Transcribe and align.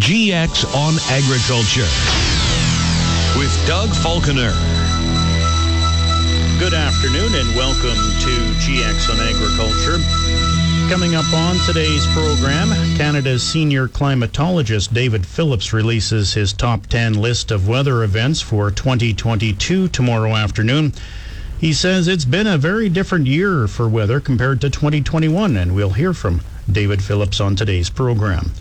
GX 0.00 0.66
on 0.76 0.94
Agriculture 1.10 1.88
with 3.38 3.66
Doug 3.66 3.88
Falconer. 3.88 4.52
Good 6.60 6.74
afternoon 6.74 7.34
and 7.34 7.56
welcome 7.56 7.96
to 8.20 8.30
GX 8.60 9.08
on 9.10 9.20
Agriculture. 9.26 9.98
Coming 10.92 11.14
up 11.16 11.24
on 11.32 11.56
today's 11.64 12.06
program, 12.08 12.68
Canada's 12.98 13.42
senior 13.42 13.88
climatologist 13.88 14.92
David 14.92 15.26
Phillips 15.26 15.72
releases 15.72 16.34
his 16.34 16.52
top 16.52 16.86
10 16.88 17.14
list 17.14 17.50
of 17.50 17.66
weather 17.66 18.04
events 18.04 18.42
for 18.42 18.70
2022 18.70 19.88
tomorrow 19.88 20.36
afternoon. 20.36 20.92
He 21.58 21.72
says 21.72 22.06
it's 22.06 22.26
been 22.26 22.46
a 22.46 22.58
very 22.58 22.90
different 22.90 23.26
year 23.26 23.66
for 23.66 23.88
weather 23.88 24.20
compared 24.20 24.60
to 24.60 24.68
2021, 24.68 25.56
and 25.56 25.74
we'll 25.74 25.90
hear 25.90 26.12
from 26.12 26.42
David 26.70 27.02
Phillips 27.02 27.40
on 27.40 27.56
today's 27.56 27.88
program. 27.88 28.52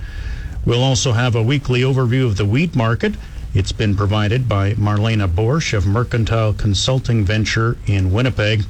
We'll 0.65 0.83
also 0.83 1.11
have 1.11 1.35
a 1.35 1.43
weekly 1.43 1.81
overview 1.81 2.25
of 2.25 2.37
the 2.37 2.45
wheat 2.45 2.75
market. 2.75 3.13
It's 3.53 3.71
been 3.71 3.95
provided 3.95 4.49
by 4.49 4.73
Marlena 4.73 5.27
Boersch 5.27 5.73
of 5.73 5.85
Mercantile 5.85 6.53
Consulting 6.53 7.23
Venture 7.23 7.77
in 7.85 8.11
Winnipeg. 8.11 8.63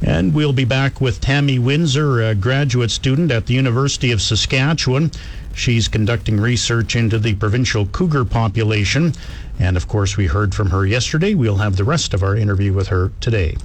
And 0.00 0.32
we'll 0.32 0.52
be 0.52 0.64
back 0.64 1.00
with 1.00 1.20
Tammy 1.20 1.58
Windsor, 1.58 2.22
a 2.22 2.36
graduate 2.36 2.92
student 2.92 3.32
at 3.32 3.46
the 3.46 3.54
University 3.54 4.12
of 4.12 4.22
Saskatchewan. 4.22 5.10
She's 5.54 5.88
conducting 5.88 6.38
research 6.38 6.94
into 6.94 7.18
the 7.18 7.34
provincial 7.34 7.86
cougar 7.86 8.24
population. 8.24 9.12
And 9.58 9.76
of 9.76 9.88
course, 9.88 10.16
we 10.16 10.26
heard 10.26 10.54
from 10.54 10.70
her 10.70 10.86
yesterday. 10.86 11.34
We'll 11.34 11.56
have 11.56 11.76
the 11.76 11.84
rest 11.84 12.14
of 12.14 12.22
our 12.22 12.36
interview 12.36 12.72
with 12.72 12.88
her 12.88 13.10
today. 13.20 13.56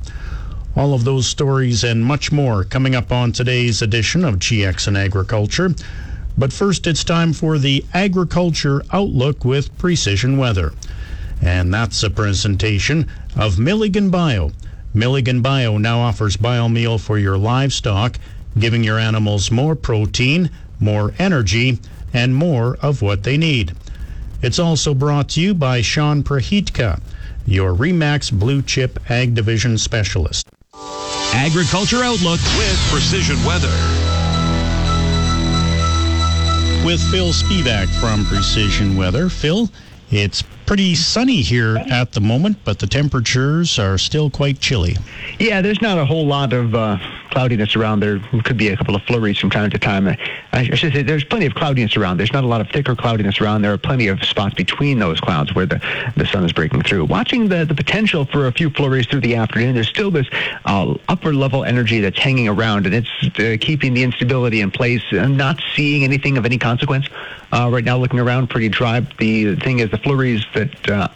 All 0.75 0.95
of 0.95 1.03
those 1.03 1.27
stories 1.27 1.83
and 1.83 2.03
much 2.03 2.31
more 2.31 2.63
coming 2.63 2.95
up 2.95 3.11
on 3.11 3.31
today's 3.31 3.83
edition 3.83 4.25
of 4.25 4.39
GX 4.39 4.87
and 4.87 4.97
Agriculture. 4.97 5.75
But 6.37 6.53
first, 6.53 6.87
it's 6.87 7.03
time 7.03 7.33
for 7.33 7.57
the 7.57 7.83
Agriculture 7.93 8.83
Outlook 8.93 9.43
with 9.43 9.77
Precision 9.77 10.37
Weather. 10.37 10.73
And 11.41 11.73
that's 11.73 12.03
a 12.03 12.09
presentation 12.09 13.09
of 13.35 13.59
Milligan 13.59 14.09
Bio. 14.09 14.51
Milligan 14.93 15.41
Bio 15.41 15.77
now 15.77 15.99
offers 15.99 16.37
biomeal 16.37 16.99
for 16.99 17.17
your 17.17 17.37
livestock, 17.37 18.17
giving 18.57 18.83
your 18.83 18.99
animals 18.99 19.51
more 19.51 19.75
protein, 19.75 20.49
more 20.79 21.13
energy, 21.19 21.79
and 22.13 22.35
more 22.35 22.77
of 22.81 23.01
what 23.01 23.23
they 23.23 23.37
need. 23.37 23.73
It's 24.41 24.59
also 24.59 24.93
brought 24.93 25.29
to 25.29 25.41
you 25.41 25.53
by 25.53 25.81
Sean 25.81 26.23
Prahitka, 26.23 27.01
your 27.45 27.73
REMAX 27.73 28.31
Blue 28.31 28.61
Chip 28.61 28.99
Ag 29.09 29.35
Division 29.35 29.77
Specialist. 29.77 30.47
Agriculture 31.33 32.03
Outlook 32.03 32.39
with 32.57 32.77
Precision 32.89 33.43
Weather. 33.45 34.18
With 36.85 37.01
Phil 37.11 37.33
Spivak 37.33 37.87
from 37.99 38.25
Precision 38.25 38.95
Weather. 38.95 39.29
Phil, 39.29 39.69
it's 40.11 40.41
pretty 40.65 40.95
sunny 40.95 41.41
here 41.41 41.77
at 41.89 42.13
the 42.13 42.21
moment, 42.21 42.57
but 42.63 42.79
the 42.79 42.87
temperatures 42.87 43.77
are 43.77 43.97
still 43.97 44.29
quite 44.29 44.59
chilly. 44.59 44.95
Yeah, 45.39 45.61
there's 45.61 45.81
not 45.81 45.97
a 45.97 46.05
whole 46.05 46.25
lot 46.25 46.53
of 46.53 46.73
uh, 46.73 46.97
cloudiness 47.29 47.75
around. 47.75 47.99
There 47.99 48.19
could 48.43 48.57
be 48.57 48.69
a 48.69 48.77
couple 48.77 48.95
of 48.95 49.03
flurries 49.03 49.37
from 49.37 49.49
time 49.49 49.69
to 49.69 49.79
time. 49.79 50.07
I, 50.53 50.63
should 50.75 50.93
say 50.93 51.03
there's 51.03 51.23
plenty 51.23 51.45
of 51.45 51.55
cloudiness 51.55 51.95
around. 51.97 52.17
There's 52.17 52.33
not 52.33 52.43
a 52.43 52.47
lot 52.47 52.61
of 52.61 52.69
thicker 52.69 52.95
cloudiness 52.95 53.41
around. 53.41 53.61
There 53.61 53.73
are 53.73 53.77
plenty 53.77 54.07
of 54.07 54.23
spots 54.23 54.55
between 54.55 54.99
those 54.99 55.19
clouds 55.19 55.53
where 55.53 55.65
the, 55.65 55.81
the 56.15 56.25
sun 56.25 56.43
is 56.43 56.53
breaking 56.53 56.83
through. 56.83 57.05
Watching 57.05 57.47
the, 57.47 57.65
the 57.65 57.75
potential 57.75 58.25
for 58.25 58.47
a 58.47 58.51
few 58.51 58.69
flurries 58.69 59.07
through 59.07 59.21
the 59.21 59.35
afternoon, 59.35 59.75
there's 59.75 59.89
still 59.89 60.11
this 60.11 60.27
uh, 60.65 60.95
upper 61.07 61.33
level 61.33 61.63
energy 61.63 61.99
that's 61.99 62.19
hanging 62.19 62.47
around, 62.47 62.85
and 62.85 62.95
it's 62.95 63.39
uh, 63.39 63.57
keeping 63.59 63.93
the 63.93 64.03
instability 64.03 64.61
in 64.61 64.71
place. 64.71 65.03
I'm 65.11 65.37
not 65.37 65.61
seeing 65.75 66.03
anything 66.03 66.37
of 66.37 66.45
any 66.45 66.57
consequence. 66.57 67.07
Uh, 67.51 67.69
right 67.71 67.83
now, 67.83 67.97
looking 67.97 68.19
around, 68.19 68.49
pretty 68.49 68.69
dry. 68.69 68.99
The 68.99 69.55
thing 69.55 69.79
is, 69.79 69.89
the 69.91 69.97
flurries 69.97 70.45
that 70.53 70.89
uh, 70.89 71.07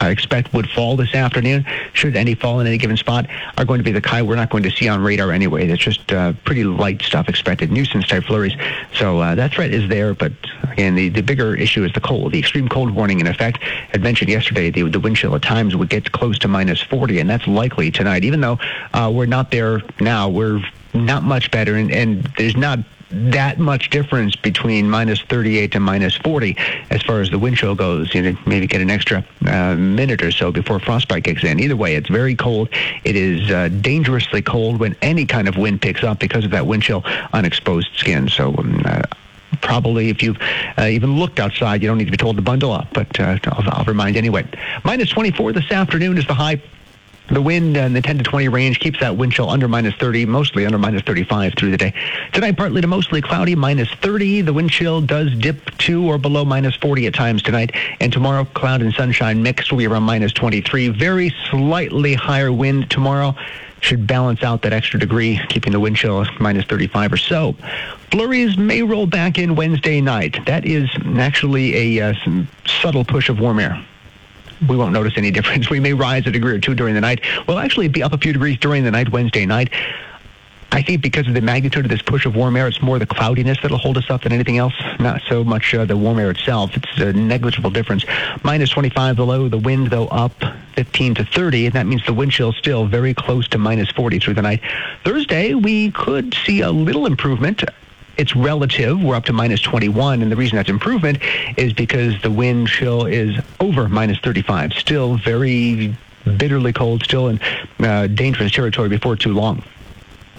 I 0.00 0.10
expect 0.10 0.52
would 0.52 0.68
fall 0.70 0.96
this 0.96 1.14
afternoon, 1.14 1.66
should 1.92 2.16
any 2.16 2.34
fall 2.34 2.60
in 2.60 2.66
any 2.66 2.78
given 2.78 2.96
spot, 2.96 3.26
are 3.56 3.64
going 3.64 3.78
to 3.78 3.84
be 3.84 3.92
the 3.92 4.00
kind 4.00 4.26
we're 4.26 4.36
not 4.36 4.50
going 4.50 4.62
to 4.62 4.70
see 4.70 4.88
on 4.88 5.02
radar 5.02 5.32
anyway. 5.32 5.66
That's 5.66 5.82
just 5.82 6.12
uh, 6.12 6.32
pretty 6.44 6.64
light 6.64 7.02
stuff 7.02 7.28
expected, 7.28 7.70
nuisance 7.70 8.06
type 8.06 8.24
flurries. 8.24 8.54
So 8.94 9.18
uh, 9.18 9.34
that 9.34 9.52
threat 9.52 9.72
is 9.72 9.88
there, 9.88 10.14
but 10.14 10.32
again, 10.70 10.94
the, 10.94 11.08
the 11.08 11.22
bigger 11.22 11.54
issue 11.54 11.84
is 11.84 11.92
the 11.92 12.00
cold, 12.00 12.32
the 12.32 12.38
extreme 12.38 12.68
cold 12.68 12.90
warning 12.90 13.20
in 13.20 13.26
effect. 13.26 13.58
I 13.92 13.98
mentioned 13.98 14.30
yesterday 14.30 14.70
the, 14.70 14.82
the 14.84 15.00
wind 15.00 15.16
chill 15.16 15.34
at 15.34 15.42
times 15.42 15.74
would 15.74 15.88
get 15.88 16.12
close 16.12 16.38
to 16.40 16.48
minus 16.48 16.80
40, 16.80 17.18
and 17.18 17.28
that's 17.28 17.46
likely 17.46 17.90
tonight. 17.90 18.24
Even 18.24 18.40
though 18.40 18.58
uh, 18.92 19.10
we're 19.12 19.26
not 19.26 19.50
there 19.50 19.82
now, 20.00 20.28
we're 20.28 20.62
not 20.94 21.22
much 21.22 21.50
better, 21.50 21.74
and, 21.74 21.90
and 21.90 22.24
there's 22.36 22.56
not 22.56 22.78
that 23.10 23.58
much 23.58 23.90
difference 23.90 24.36
between 24.36 24.88
minus 24.88 25.20
38 25.22 25.72
to 25.72 25.80
minus 25.80 26.14
40 26.16 26.56
as 26.90 27.02
far 27.02 27.20
as 27.20 27.30
the 27.30 27.38
wind 27.38 27.56
chill 27.56 27.74
goes. 27.74 28.14
You 28.14 28.22
know, 28.22 28.38
maybe 28.46 28.66
get 28.66 28.80
an 28.80 28.90
extra 28.90 29.24
uh, 29.46 29.74
minute 29.76 30.22
or 30.22 30.30
so 30.30 30.52
before 30.52 30.78
frostbite 30.78 31.24
kicks 31.24 31.44
in. 31.44 31.60
Either 31.60 31.76
way, 31.76 31.94
it's 31.94 32.08
very 32.08 32.34
cold. 32.34 32.68
It 33.04 33.16
is 33.16 33.50
uh, 33.50 33.68
dangerously 33.80 34.42
cold 34.42 34.78
when 34.78 34.96
any 35.02 35.24
kind 35.24 35.48
of 35.48 35.56
wind 35.56 35.80
picks 35.80 36.02
up 36.02 36.18
because 36.18 36.44
of 36.44 36.50
that 36.50 36.66
wind 36.66 36.82
chill 36.82 37.04
on 37.32 37.44
exposed 37.44 37.88
skin. 37.96 38.28
So. 38.28 38.54
Um, 38.56 38.82
uh, 38.84 39.02
probably 39.62 40.10
if 40.10 40.22
you've 40.22 40.38
uh, 40.76 40.82
even 40.84 41.18
looked 41.18 41.40
outside, 41.40 41.82
you 41.82 41.88
don't 41.88 41.98
need 41.98 42.04
to 42.04 42.10
be 42.10 42.18
told 42.18 42.36
to 42.36 42.42
bundle 42.42 42.70
up, 42.70 42.86
but 42.92 43.18
uh, 43.18 43.38
I'll, 43.44 43.70
I'll 43.70 43.84
remind 43.84 44.16
anyway. 44.16 44.46
Minus 44.84 45.08
24 45.08 45.52
this 45.52 45.70
afternoon 45.70 46.18
is 46.18 46.26
the 46.26 46.34
high 46.34 46.60
the 47.28 47.42
wind 47.42 47.76
in 47.76 47.92
the 47.92 48.00
10 48.00 48.18
to 48.18 48.24
20 48.24 48.48
range 48.48 48.80
keeps 48.80 49.00
that 49.00 49.16
wind 49.16 49.32
chill 49.32 49.50
under 49.50 49.68
minus 49.68 49.94
30, 49.96 50.26
mostly 50.26 50.64
under 50.64 50.78
minus 50.78 51.02
35 51.02 51.54
through 51.54 51.70
the 51.70 51.76
day. 51.76 51.92
Tonight, 52.32 52.56
partly 52.56 52.80
to 52.80 52.86
mostly 52.86 53.20
cloudy, 53.20 53.54
minus 53.54 53.92
30. 53.94 54.42
The 54.42 54.52
wind 54.52 54.70
chill 54.70 55.00
does 55.00 55.34
dip 55.34 55.76
to 55.78 56.06
or 56.06 56.18
below 56.18 56.44
minus 56.44 56.74
40 56.76 57.06
at 57.06 57.14
times 57.14 57.42
tonight. 57.42 57.74
And 58.00 58.12
tomorrow, 58.12 58.44
cloud 58.44 58.80
and 58.80 58.94
sunshine 58.94 59.42
mixed 59.42 59.70
will 59.70 59.78
be 59.78 59.86
around 59.86 60.04
minus 60.04 60.32
23. 60.32 60.88
Very 60.88 61.34
slightly 61.50 62.14
higher 62.14 62.52
wind 62.52 62.90
tomorrow 62.90 63.34
should 63.80 64.06
balance 64.06 64.42
out 64.42 64.62
that 64.62 64.72
extra 64.72 64.98
degree, 64.98 65.40
keeping 65.48 65.72
the 65.72 65.80
wind 65.80 65.96
chill 65.96 66.24
minus 66.40 66.64
35 66.64 67.12
or 67.12 67.16
so. 67.16 67.54
Flurries 68.10 68.56
may 68.56 68.82
roll 68.82 69.06
back 69.06 69.38
in 69.38 69.54
Wednesday 69.54 70.00
night. 70.00 70.44
That 70.46 70.64
is 70.64 70.88
actually 71.16 71.98
a 71.98 72.10
uh, 72.10 72.14
subtle 72.66 73.04
push 73.04 73.28
of 73.28 73.38
warm 73.38 73.60
air 73.60 73.84
we 74.68 74.76
won't 74.76 74.92
notice 74.92 75.14
any 75.16 75.30
difference. 75.30 75.68
We 75.78 75.80
may 75.80 75.92
rise 75.92 76.26
a 76.26 76.30
degree 76.30 76.54
or 76.54 76.58
two 76.58 76.74
during 76.74 76.94
the 76.94 77.00
night. 77.00 77.20
We'll 77.46 77.58
actually 77.58 77.88
be 77.88 78.02
up 78.02 78.12
a 78.12 78.18
few 78.18 78.32
degrees 78.32 78.58
during 78.58 78.84
the 78.84 78.90
night, 78.90 79.10
Wednesday 79.10 79.44
night. 79.46 79.70
I 80.70 80.82
think 80.82 81.02
because 81.02 81.26
of 81.26 81.34
the 81.34 81.40
magnitude 81.40 81.86
of 81.86 81.90
this 81.90 82.02
push 82.02 82.26
of 82.26 82.36
warm 82.36 82.56
air, 82.56 82.68
it's 82.68 82.82
more 82.82 82.98
the 82.98 83.06
cloudiness 83.06 83.58
that'll 83.62 83.78
hold 83.78 83.96
us 83.96 84.10
up 84.10 84.22
than 84.22 84.32
anything 84.32 84.58
else. 84.58 84.74
Not 84.98 85.22
so 85.28 85.42
much 85.42 85.74
uh, 85.74 85.84
the 85.84 85.96
warm 85.96 86.18
air 86.18 86.30
itself. 86.30 86.76
It's 86.76 86.98
a 86.98 87.12
negligible 87.12 87.70
difference. 87.70 88.04
Minus 88.42 88.70
25 88.70 89.16
below, 89.16 89.48
the 89.48 89.58
wind 89.58 89.88
though 89.88 90.08
up 90.08 90.32
15 90.74 91.16
to 91.16 91.24
30, 91.24 91.66
and 91.66 91.74
that 91.74 91.86
means 91.86 92.04
the 92.04 92.12
wind 92.12 92.32
chill 92.32 92.52
still 92.52 92.86
very 92.86 93.14
close 93.14 93.48
to 93.48 93.58
minus 93.58 93.90
40 93.90 94.18
through 94.18 94.34
the 94.34 94.42
night. 94.42 94.60
Thursday, 95.04 95.54
we 95.54 95.90
could 95.92 96.34
see 96.34 96.60
a 96.60 96.70
little 96.70 97.06
improvement 97.06 97.64
it's 98.18 98.34
relative. 98.34 99.02
We're 99.02 99.14
up 99.14 99.24
to 99.26 99.32
minus 99.32 99.60
21, 99.62 100.20
and 100.20 100.30
the 100.30 100.36
reason 100.36 100.56
that's 100.56 100.68
improvement 100.68 101.18
is 101.56 101.72
because 101.72 102.20
the 102.20 102.30
wind 102.30 102.68
chill 102.68 103.06
is 103.06 103.38
over 103.60 103.88
minus 103.88 104.18
35. 104.18 104.72
Still 104.74 105.16
very 105.16 105.96
bitterly 106.36 106.72
cold, 106.72 107.02
still 107.04 107.28
in 107.28 107.40
uh, 107.78 108.08
dangerous 108.08 108.52
territory 108.52 108.88
before 108.88 109.16
too 109.16 109.32
long. 109.32 109.62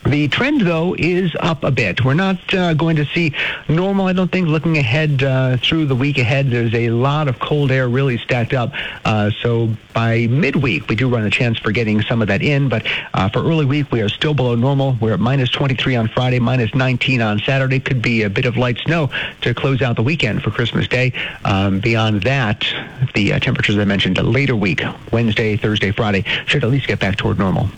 The 0.09 0.27
trend, 0.27 0.61
though, 0.61 0.95
is 0.97 1.35
up 1.39 1.63
a 1.63 1.69
bit. 1.69 2.03
We're 2.03 2.15
not 2.15 2.51
uh, 2.55 2.73
going 2.73 2.95
to 2.95 3.05
see 3.05 3.31
normal, 3.67 4.07
I 4.07 4.13
don't 4.13 4.31
think, 4.31 4.47
looking 4.47 4.79
ahead 4.79 5.21
uh, 5.21 5.57
through 5.57 5.85
the 5.85 5.95
week 5.95 6.17
ahead. 6.17 6.49
There's 6.49 6.73
a 6.73 6.89
lot 6.89 7.27
of 7.27 7.37
cold 7.37 7.69
air 7.69 7.87
really 7.87 8.17
stacked 8.17 8.55
up. 8.55 8.71
Uh, 9.05 9.29
so 9.43 9.69
by 9.93 10.25
midweek, 10.25 10.87
we 10.87 10.95
do 10.95 11.07
run 11.09 11.25
a 11.25 11.29
chance 11.29 11.59
for 11.59 11.71
getting 11.71 12.01
some 12.01 12.23
of 12.23 12.27
that 12.29 12.41
in. 12.41 12.69
But 12.69 12.87
uh, 13.13 13.29
for 13.29 13.43
early 13.43 13.65
week, 13.65 13.91
we 13.91 14.01
are 14.01 14.09
still 14.09 14.33
below 14.33 14.55
normal. 14.55 14.97
We're 14.99 15.13
at 15.13 15.19
minus 15.19 15.51
23 15.51 15.95
on 15.95 16.07
Friday, 16.07 16.39
minus 16.39 16.73
19 16.73 17.21
on 17.21 17.37
Saturday. 17.41 17.79
Could 17.79 18.01
be 18.01 18.23
a 18.23 18.31
bit 18.31 18.47
of 18.47 18.57
light 18.57 18.79
snow 18.79 19.11
to 19.41 19.53
close 19.53 19.83
out 19.83 19.95
the 19.95 20.01
weekend 20.01 20.41
for 20.41 20.49
Christmas 20.49 20.87
Day. 20.87 21.13
Um, 21.45 21.81
beyond 21.81 22.23
that, 22.23 22.65
the 23.13 23.33
uh, 23.33 23.39
temperatures 23.39 23.77
I 23.77 23.85
mentioned, 23.85 24.17
later 24.17 24.55
week, 24.55 24.81
Wednesday, 25.11 25.55
Thursday, 25.55 25.91
Friday, 25.91 26.23
should 26.47 26.63
at 26.63 26.71
least 26.71 26.87
get 26.87 26.99
back 26.99 27.15
toward 27.15 27.37
normal. 27.37 27.69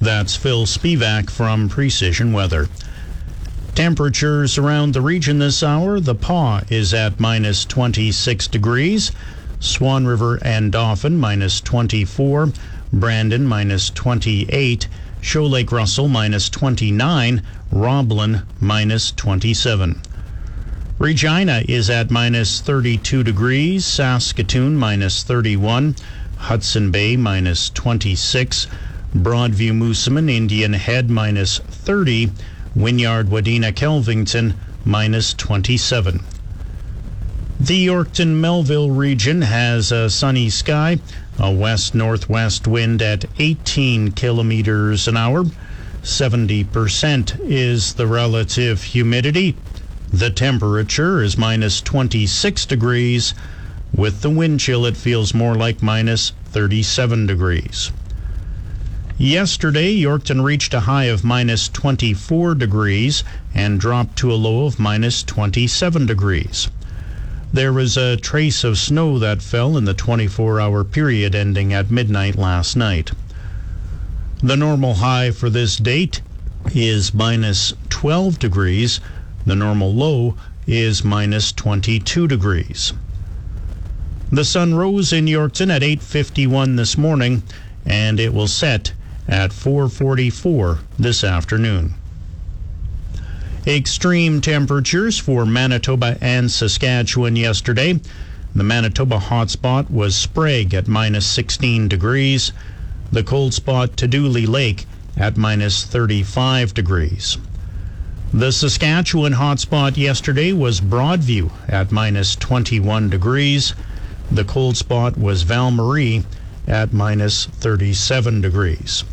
That's 0.00 0.36
Phil 0.36 0.64
Spivak 0.64 1.28
from 1.28 1.68
Precision 1.68 2.32
Weather. 2.32 2.68
Temperatures 3.74 4.56
around 4.56 4.94
the 4.94 5.00
region 5.00 5.40
this 5.40 5.60
hour. 5.60 5.98
The 5.98 6.14
Pas 6.14 6.64
is 6.70 6.94
at 6.94 7.18
minus 7.18 7.64
26 7.64 8.46
degrees. 8.46 9.10
Swan 9.58 10.06
River 10.06 10.38
and 10.42 10.70
Dauphin 10.70 11.18
minus 11.18 11.60
24. 11.60 12.52
Brandon 12.92 13.44
minus 13.44 13.90
28. 13.90 14.86
Shoal 15.20 15.50
Lake 15.50 15.72
Russell 15.72 16.06
minus 16.06 16.48
29. 16.48 17.42
Roblin 17.72 18.42
minus 18.60 19.10
27. 19.10 20.00
Regina 21.00 21.64
is 21.68 21.90
at 21.90 22.08
minus 22.10 22.60
32 22.60 23.24
degrees. 23.24 23.84
Saskatoon 23.84 24.76
minus 24.76 25.24
31. 25.24 25.96
Hudson 26.36 26.92
Bay 26.92 27.16
minus 27.16 27.70
26. 27.70 28.68
Broadview 29.16 29.72
Moosomin, 29.72 30.30
Indian 30.30 30.74
Head 30.74 31.08
minus 31.08 31.60
30, 31.60 32.30
Wynyard 32.76 33.28
Wadena 33.28 33.72
Kelvington 33.72 34.54
minus 34.84 35.32
27. 35.32 36.20
The 37.58 37.86
Yorkton 37.86 38.34
Melville 38.38 38.90
region 38.90 39.40
has 39.40 39.90
a 39.90 40.10
sunny 40.10 40.50
sky, 40.50 40.98
a 41.38 41.50
west 41.50 41.94
northwest 41.94 42.66
wind 42.66 43.00
at 43.00 43.24
18 43.38 44.12
kilometers 44.12 45.08
an 45.08 45.16
hour. 45.16 45.44
70% 46.02 47.40
is 47.50 47.94
the 47.94 48.06
relative 48.06 48.82
humidity. 48.82 49.56
The 50.12 50.28
temperature 50.28 51.22
is 51.22 51.38
minus 51.38 51.80
26 51.80 52.66
degrees. 52.66 53.32
With 53.94 54.20
the 54.20 54.30
wind 54.30 54.60
chill, 54.60 54.84
it 54.84 54.98
feels 54.98 55.32
more 55.32 55.54
like 55.54 55.82
minus 55.82 56.32
37 56.52 57.26
degrees. 57.26 57.90
Yesterday, 59.20 59.92
Yorkton 60.00 60.44
reached 60.44 60.72
a 60.72 60.86
high 60.86 61.06
of 61.06 61.24
minus 61.24 61.68
24 61.68 62.54
degrees 62.54 63.24
and 63.52 63.80
dropped 63.80 64.16
to 64.18 64.32
a 64.32 64.38
low 64.38 64.66
of 64.66 64.78
minus 64.78 65.24
27 65.24 66.06
degrees. 66.06 66.68
There 67.52 67.72
was 67.72 67.96
a 67.96 68.16
trace 68.16 68.62
of 68.62 68.78
snow 68.78 69.18
that 69.18 69.42
fell 69.42 69.76
in 69.76 69.86
the 69.86 69.92
24 69.92 70.60
hour 70.60 70.84
period 70.84 71.34
ending 71.34 71.72
at 71.72 71.90
midnight 71.90 72.36
last 72.36 72.76
night. 72.76 73.10
The 74.40 74.56
normal 74.56 74.94
high 74.94 75.32
for 75.32 75.50
this 75.50 75.78
date 75.78 76.20
is 76.72 77.12
minus 77.12 77.74
12 77.88 78.38
degrees. 78.38 79.00
The 79.44 79.56
normal 79.56 79.92
low 79.92 80.36
is 80.64 81.02
minus 81.02 81.50
22 81.50 82.28
degrees. 82.28 82.92
The 84.30 84.44
sun 84.44 84.74
rose 84.74 85.12
in 85.12 85.26
Yorkton 85.26 85.74
at 85.74 85.82
8:51 85.82 86.76
this 86.76 86.96
morning 86.96 87.42
and 87.84 88.20
it 88.20 88.32
will 88.32 88.46
set 88.46 88.92
at 89.28 89.52
4:44 89.52 90.78
this 90.98 91.22
afternoon. 91.22 91.94
Extreme 93.66 94.40
temperatures 94.40 95.18
for 95.18 95.44
Manitoba 95.44 96.16
and 96.22 96.50
Saskatchewan 96.50 97.36
yesterday. 97.36 98.00
The 98.54 98.64
Manitoba 98.64 99.18
hotspot 99.18 99.90
was 99.90 100.16
Sprague 100.16 100.72
at 100.72 100.88
minus 100.88 101.26
16 101.26 101.86
degrees. 101.86 102.52
The 103.12 103.22
cold 103.22 103.52
spot 103.52 103.94
Dooley 103.96 104.46
Lake 104.46 104.86
at 105.18 105.36
minus 105.36 105.84
35 105.84 106.72
degrees. 106.72 107.36
The 108.32 108.52
Saskatchewan 108.52 109.34
hotspot 109.34 109.96
yesterday 109.96 110.52
was 110.52 110.80
Broadview 110.80 111.50
at 111.68 111.92
minus 111.92 112.36
21 112.36 113.10
degrees. 113.10 113.74
The 114.30 114.44
cold 114.44 114.76
spot 114.76 115.18
was 115.18 115.42
Val 115.42 115.70
Marie 115.70 116.24
at 116.66 116.92
minus 116.92 117.46
37 117.46 118.40
degrees. 118.40 119.04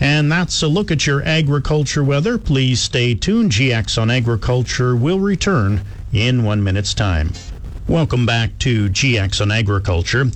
And 0.00 0.30
that's 0.30 0.62
a 0.62 0.68
look 0.68 0.92
at 0.92 1.06
your 1.06 1.24
agriculture 1.24 2.04
weather. 2.04 2.38
Please 2.38 2.80
stay 2.80 3.14
tuned. 3.14 3.50
GX 3.50 4.00
on 4.00 4.10
Agriculture 4.10 4.94
will 4.94 5.18
return 5.18 5.82
in 6.12 6.44
one 6.44 6.62
minute's 6.62 6.94
time. 6.94 7.32
Welcome 7.88 8.24
back 8.24 8.56
to 8.60 8.88
GX 8.88 9.40
on 9.40 9.50
Agriculture. 9.50 10.26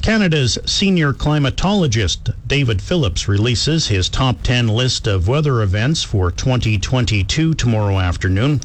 Canada's 0.00 0.58
senior 0.64 1.12
climatologist 1.12 2.34
David 2.46 2.80
Phillips 2.80 3.28
releases 3.28 3.88
his 3.88 4.08
top 4.08 4.42
10 4.42 4.68
list 4.68 5.06
of 5.06 5.28
weather 5.28 5.60
events 5.60 6.02
for 6.02 6.30
2022 6.30 7.54
tomorrow 7.54 7.98
afternoon. 7.98 8.60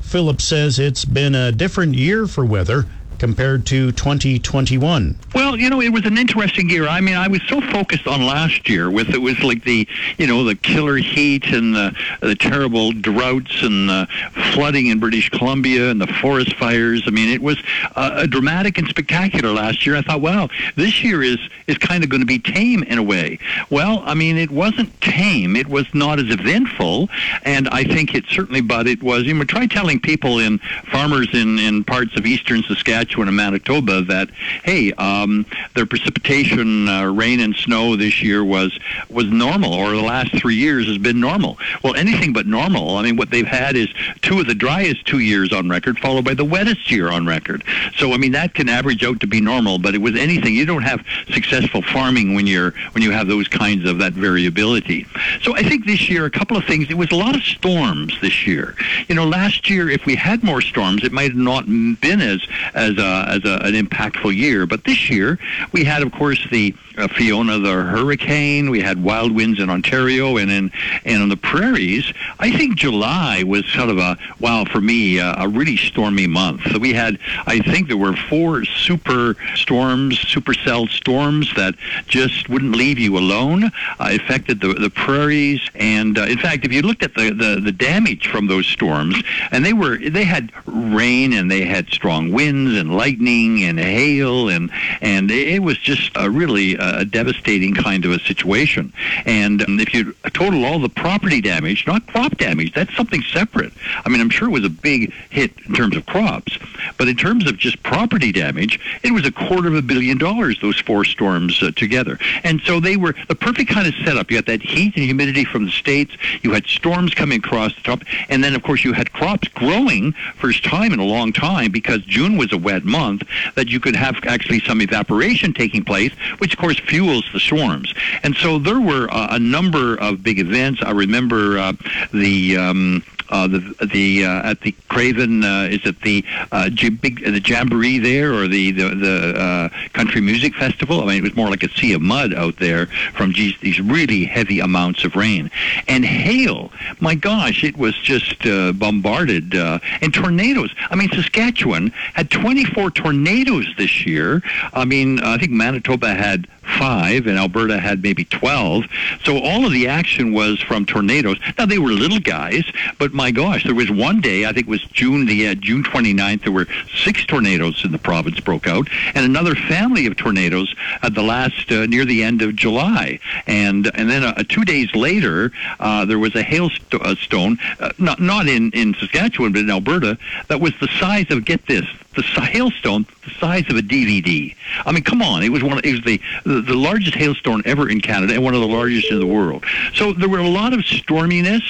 Phillips 0.00 0.44
says 0.44 0.78
it's 0.78 1.04
been 1.04 1.34
a 1.34 1.52
different 1.52 1.94
year 1.94 2.26
for 2.26 2.44
weather 2.44 2.86
compared 3.22 3.64
to 3.64 3.92
2021? 3.92 5.16
Well, 5.32 5.56
you 5.56 5.70
know, 5.70 5.80
it 5.80 5.90
was 5.90 6.04
an 6.06 6.18
interesting 6.18 6.68
year. 6.68 6.88
I 6.88 7.00
mean, 7.00 7.14
I 7.14 7.28
was 7.28 7.40
so 7.46 7.60
focused 7.60 8.08
on 8.08 8.26
last 8.26 8.68
year 8.68 8.90
with 8.90 9.10
it 9.10 9.18
was 9.18 9.40
like 9.44 9.62
the, 9.62 9.86
you 10.18 10.26
know, 10.26 10.42
the 10.42 10.56
killer 10.56 10.96
heat 10.96 11.46
and 11.46 11.72
the, 11.72 11.96
the 12.20 12.34
terrible 12.34 12.90
droughts 12.90 13.62
and 13.62 13.88
the 13.88 14.08
flooding 14.54 14.88
in 14.88 14.98
British 14.98 15.30
Columbia 15.30 15.92
and 15.92 16.00
the 16.00 16.08
forest 16.08 16.56
fires. 16.56 17.04
I 17.06 17.10
mean, 17.10 17.28
it 17.28 17.40
was 17.40 17.62
uh, 17.94 18.10
a 18.16 18.26
dramatic 18.26 18.76
and 18.78 18.88
spectacular 18.88 19.52
last 19.52 19.86
year. 19.86 19.94
I 19.94 20.02
thought, 20.02 20.20
wow, 20.20 20.48
this 20.74 21.04
year 21.04 21.22
is 21.22 21.38
is 21.68 21.78
kind 21.78 22.02
of 22.02 22.10
going 22.10 22.22
to 22.22 22.26
be 22.26 22.40
tame 22.40 22.82
in 22.82 22.98
a 22.98 23.02
way. 23.04 23.38
Well, 23.70 24.02
I 24.04 24.14
mean, 24.14 24.36
it 24.36 24.50
wasn't 24.50 25.00
tame. 25.00 25.54
It 25.54 25.68
was 25.68 25.86
not 25.94 26.18
as 26.18 26.28
eventful, 26.28 27.08
and 27.44 27.68
I 27.68 27.84
think 27.84 28.16
it 28.16 28.24
certainly, 28.28 28.62
but 28.62 28.88
it 28.88 29.00
was. 29.00 29.22
You 29.26 29.34
know, 29.34 29.44
try 29.44 29.68
telling 29.68 30.00
people 30.00 30.40
in 30.40 30.58
farmers 30.90 31.28
in 31.32 31.60
in 31.60 31.84
parts 31.84 32.16
of 32.16 32.26
eastern 32.26 32.64
Saskatchewan 32.64 33.11
Saskatchewan 33.12 33.28
and 33.28 33.36
Manitoba 33.36 34.02
that 34.02 34.30
hey, 34.64 34.92
um, 34.94 35.44
their 35.74 35.86
precipitation, 35.86 36.88
uh, 36.88 37.04
rain 37.04 37.40
and 37.40 37.54
snow 37.54 37.96
this 37.96 38.22
year 38.22 38.44
was 38.44 38.78
was 39.10 39.26
normal, 39.26 39.74
or 39.74 39.90
the 39.90 40.02
last 40.02 40.34
three 40.36 40.54
years 40.54 40.86
has 40.86 40.98
been 40.98 41.20
normal. 41.20 41.58
Well, 41.82 41.94
anything 41.94 42.32
but 42.32 42.46
normal. 42.46 42.96
I 42.96 43.02
mean, 43.02 43.16
what 43.16 43.30
they've 43.30 43.46
had 43.46 43.76
is 43.76 43.88
two 44.22 44.40
of 44.40 44.46
the 44.46 44.54
driest 44.54 45.04
two 45.06 45.18
years 45.18 45.52
on 45.52 45.68
record, 45.68 45.98
followed 45.98 46.24
by 46.24 46.34
the 46.34 46.44
wettest 46.44 46.90
year 46.90 47.10
on 47.10 47.26
record. 47.26 47.64
So 47.96 48.12
I 48.12 48.16
mean, 48.16 48.32
that 48.32 48.54
can 48.54 48.68
average 48.68 49.04
out 49.04 49.20
to 49.20 49.26
be 49.26 49.40
normal, 49.40 49.78
but 49.78 49.94
it 49.94 50.00
was 50.00 50.16
anything. 50.16 50.54
You 50.54 50.66
don't 50.66 50.82
have 50.82 51.04
successful 51.32 51.82
farming 51.82 52.34
when 52.34 52.46
you're 52.46 52.72
when 52.92 53.02
you 53.02 53.10
have 53.10 53.28
those 53.28 53.48
kinds 53.48 53.88
of 53.88 53.98
that 53.98 54.14
variability. 54.14 55.06
So 55.42 55.54
I 55.54 55.62
think 55.62 55.84
this 55.84 56.08
year 56.08 56.24
a 56.24 56.30
couple 56.30 56.56
of 56.56 56.64
things. 56.64 56.88
It 56.88 56.96
was 56.96 57.10
a 57.10 57.16
lot 57.16 57.34
of 57.34 57.42
storms 57.42 58.18
this 58.20 58.46
year. 58.46 58.74
You 59.08 59.14
know, 59.14 59.26
last 59.26 59.68
year 59.68 59.90
if 59.90 60.06
we 60.06 60.14
had 60.14 60.42
more 60.42 60.60
storms, 60.60 61.04
it 61.04 61.12
might 61.12 61.32
have 61.32 61.36
not 61.36 61.66
been 61.66 62.20
as 62.20 62.40
as 62.74 62.98
uh, 63.02 63.26
as 63.28 63.44
a, 63.44 63.56
an 63.64 63.74
impactful 63.74 64.34
year. 64.34 64.66
But 64.66 64.84
this 64.84 65.10
year, 65.10 65.38
we 65.72 65.84
had, 65.84 66.02
of 66.02 66.12
course, 66.12 66.46
the 66.50 66.74
uh, 66.96 67.08
Fiona, 67.08 67.58
the 67.58 67.72
hurricane. 67.72 68.70
We 68.70 68.80
had 68.80 69.02
wild 69.02 69.32
winds 69.32 69.58
in 69.58 69.70
Ontario 69.70 70.36
and 70.36 70.50
in 70.50 70.70
and 71.04 71.22
on 71.22 71.28
the 71.28 71.36
prairies. 71.36 72.12
I 72.38 72.50
think 72.50 72.76
July 72.76 73.42
was 73.42 73.64
sort 73.66 73.88
of 73.88 73.98
a 73.98 74.16
wow 74.40 74.64
for 74.64 74.80
me, 74.80 75.18
uh, 75.18 75.44
a 75.44 75.48
really 75.48 75.76
stormy 75.76 76.26
month. 76.26 76.62
So 76.70 76.78
we 76.78 76.92
had, 76.92 77.18
I 77.46 77.60
think, 77.60 77.88
there 77.88 77.96
were 77.96 78.14
four 78.14 78.64
super 78.64 79.36
storms, 79.54 80.18
supercell 80.18 80.88
storms 80.88 81.52
that 81.56 81.74
just 82.06 82.48
wouldn't 82.48 82.76
leave 82.76 82.98
you 82.98 83.18
alone. 83.18 83.64
Uh, 83.64 84.08
affected 84.12 84.60
the 84.60 84.74
the 84.74 84.90
prairies, 84.90 85.60
and 85.74 86.18
uh, 86.18 86.22
in 86.22 86.38
fact, 86.38 86.64
if 86.64 86.72
you 86.72 86.82
looked 86.82 87.02
at 87.02 87.14
the, 87.14 87.30
the 87.30 87.60
the 87.60 87.72
damage 87.72 88.28
from 88.28 88.46
those 88.46 88.66
storms, 88.66 89.22
and 89.50 89.64
they 89.64 89.72
were 89.72 89.96
they 89.96 90.24
had 90.24 90.52
rain 90.66 91.32
and 91.32 91.50
they 91.50 91.64
had 91.64 91.88
strong 91.88 92.32
winds 92.32 92.76
and 92.76 92.91
lightning 92.92 93.64
and 93.64 93.78
hail 93.78 94.48
and 94.48 94.70
and 95.00 95.30
it 95.30 95.62
was 95.62 95.78
just 95.78 96.10
a 96.16 96.30
really 96.30 96.76
uh, 96.76 97.00
a 97.00 97.04
devastating 97.04 97.74
kind 97.74 98.04
of 98.04 98.12
a 98.12 98.18
situation. 98.20 98.92
And 99.26 99.62
um, 99.62 99.80
if 99.80 99.94
you 99.94 100.14
total 100.32 100.64
all 100.64 100.78
the 100.78 100.88
property 100.88 101.40
damage, 101.40 101.86
not 101.86 102.06
crop 102.06 102.36
damage, 102.36 102.72
that's 102.74 102.94
something 102.96 103.22
separate. 103.22 103.72
I 104.04 104.08
mean, 104.08 104.20
I'm 104.20 104.30
sure 104.30 104.48
it 104.48 104.52
was 104.52 104.64
a 104.64 104.70
big 104.70 105.12
hit 105.30 105.52
in 105.66 105.74
terms 105.74 105.96
of 105.96 106.06
crops, 106.06 106.58
but 106.98 107.08
in 107.08 107.16
terms 107.16 107.46
of 107.46 107.58
just 107.58 107.82
property 107.82 108.32
damage, 108.32 108.80
it 109.02 109.12
was 109.12 109.26
a 109.26 109.32
quarter 109.32 109.68
of 109.68 109.74
a 109.74 109.82
billion 109.82 110.18
dollars. 110.18 110.60
Those 110.60 110.78
four 110.80 111.04
storms 111.04 111.62
uh, 111.62 111.70
together, 111.72 112.18
and 112.44 112.60
so 112.62 112.80
they 112.80 112.96
were 112.96 113.14
the 113.28 113.34
perfect 113.34 113.70
kind 113.70 113.86
of 113.86 113.94
setup. 114.04 114.30
You 114.30 114.36
had 114.36 114.46
that 114.46 114.62
heat 114.62 114.94
and 114.96 115.04
humidity 115.04 115.44
from 115.44 115.64
the 115.64 115.70
states. 115.70 116.14
You 116.42 116.52
had 116.52 116.66
storms 116.66 117.14
coming 117.14 117.38
across 117.38 117.74
the 117.74 117.82
top, 117.82 118.02
and 118.28 118.42
then 118.42 118.54
of 118.54 118.62
course 118.62 118.84
you 118.84 118.92
had 118.92 119.12
crops 119.12 119.48
growing 119.48 120.12
first 120.36 120.64
time 120.64 120.92
in 120.92 120.98
a 120.98 121.04
long 121.04 121.32
time 121.32 121.70
because 121.70 122.02
June 122.02 122.36
was 122.36 122.52
a 122.52 122.58
wet 122.58 122.71
month. 122.80 123.22
That 123.54 123.68
you 123.68 123.80
could 123.80 123.96
have 123.96 124.16
actually 124.24 124.60
some 124.60 124.80
evaporation 124.80 125.52
taking 125.52 125.84
place, 125.84 126.12
which 126.38 126.54
of 126.54 126.58
course 126.58 126.78
fuels 126.78 127.28
the 127.32 127.40
storms. 127.40 127.94
And 128.22 128.34
so 128.36 128.58
there 128.58 128.80
were 128.80 129.08
uh, 129.10 129.28
a 129.30 129.38
number 129.38 129.96
of 129.96 130.22
big 130.22 130.38
events. 130.38 130.82
I 130.82 130.90
remember 130.90 131.58
uh, 131.58 131.72
the 132.12 132.56
um, 132.56 133.04
uh, 133.32 133.48
the 133.48 133.58
the 133.92 134.24
uh, 134.24 134.50
at 134.50 134.60
the 134.60 134.72
Craven 134.88 135.42
uh, 135.42 135.68
is 135.70 135.84
it 135.84 136.00
the 136.02 136.24
uh, 136.52 136.68
big 137.00 137.24
the 137.24 137.40
jamboree 137.40 137.98
there 137.98 138.32
or 138.34 138.46
the 138.46 138.70
the, 138.70 138.94
the 138.94 139.34
uh, 139.36 139.68
country 139.94 140.20
music 140.20 140.54
festival? 140.54 141.00
I 141.00 141.06
mean, 141.06 141.16
it 141.18 141.22
was 141.22 141.34
more 141.34 141.48
like 141.48 141.62
a 141.62 141.70
sea 141.70 141.94
of 141.94 142.02
mud 142.02 142.34
out 142.34 142.58
there 142.58 142.86
from 143.14 143.32
these, 143.32 143.58
these 143.60 143.80
really 143.80 144.24
heavy 144.24 144.60
amounts 144.60 145.04
of 145.04 145.16
rain 145.16 145.50
and 145.88 146.04
hail. 146.04 146.70
My 147.00 147.14
gosh, 147.14 147.64
it 147.64 147.76
was 147.76 147.94
just 147.96 148.44
uh, 148.46 148.72
bombarded 148.72 149.54
uh, 149.54 149.78
and 150.00 150.12
tornadoes. 150.12 150.74
I 150.90 150.96
mean, 150.96 151.10
Saskatchewan 151.10 151.88
had 152.14 152.30
24 152.30 152.90
tornadoes 152.90 153.66
this 153.78 154.06
year. 154.06 154.42
I 154.74 154.84
mean, 154.84 155.20
I 155.20 155.38
think 155.38 155.52
Manitoba 155.52 156.14
had 156.14 156.46
five, 156.62 157.26
and 157.26 157.38
Alberta 157.38 157.78
had 157.78 158.02
maybe 158.02 158.24
12. 158.24 158.84
So 159.24 159.38
all 159.38 159.66
of 159.66 159.72
the 159.72 159.88
action 159.88 160.32
was 160.32 160.60
from 160.60 160.86
tornadoes. 160.86 161.38
Now, 161.58 161.66
they 161.66 161.78
were 161.78 161.90
little 161.90 162.20
guys, 162.20 162.64
but 162.98 163.12
my 163.12 163.30
gosh, 163.30 163.64
there 163.64 163.74
was 163.74 163.90
one 163.90 164.20
day, 164.20 164.44
I 164.44 164.52
think 164.52 164.66
it 164.66 164.70
was 164.70 164.84
June 164.84 165.26
the 165.26 165.48
uh, 165.48 165.54
June 165.54 165.82
29th, 165.82 166.42
there 166.42 166.52
were 166.52 166.66
six 166.94 167.24
tornadoes 167.26 167.84
in 167.84 167.92
the 167.92 167.98
province 167.98 168.40
broke 168.40 168.66
out, 168.66 168.88
and 169.14 169.24
another 169.24 169.54
family 169.54 170.06
of 170.06 170.16
tornadoes 170.16 170.74
at 171.02 171.14
the 171.14 171.22
last, 171.22 171.70
uh, 171.70 171.86
near 171.86 172.04
the 172.04 172.22
end 172.22 172.42
of 172.42 172.56
July. 172.56 173.18
And 173.46 173.90
and 173.94 174.10
then 174.10 174.24
uh, 174.24 174.42
two 174.48 174.64
days 174.64 174.94
later, 174.94 175.52
uh, 175.80 176.04
there 176.04 176.18
was 176.18 176.34
a 176.34 176.42
hailstone, 176.42 177.58
uh, 177.80 177.92
not, 177.98 178.20
not 178.20 178.48
in, 178.48 178.70
in 178.72 178.94
Saskatchewan, 178.94 179.52
but 179.52 179.60
in 179.60 179.70
Alberta, 179.70 180.18
that 180.48 180.60
was 180.60 180.72
the 180.80 180.88
size 180.98 181.30
of, 181.30 181.44
get 181.44 181.66
this, 181.66 181.86
the 182.14 182.22
hailstone 182.22 183.06
the 183.24 183.30
size 183.38 183.64
of 183.68 183.76
a 183.76 183.82
DVD. 183.82 184.54
I 184.84 184.92
mean, 184.92 185.04
come 185.04 185.22
on, 185.22 185.42
it 185.42 185.50
was 185.50 185.62
one. 185.62 185.78
Of, 185.78 185.84
it 185.84 185.92
was 185.92 186.02
the, 186.02 186.20
the 186.44 186.60
the 186.60 186.74
largest 186.74 187.14
hailstone 187.14 187.62
ever 187.64 187.88
in 187.88 188.00
Canada 188.00 188.34
and 188.34 188.42
one 188.42 188.54
of 188.54 188.60
the 188.60 188.66
largest 188.66 189.10
in 189.10 189.20
the 189.20 189.26
world. 189.26 189.64
So 189.94 190.12
there 190.12 190.28
were 190.28 190.38
a 190.38 190.48
lot 190.48 190.72
of 190.72 190.80
storminess, 190.80 191.62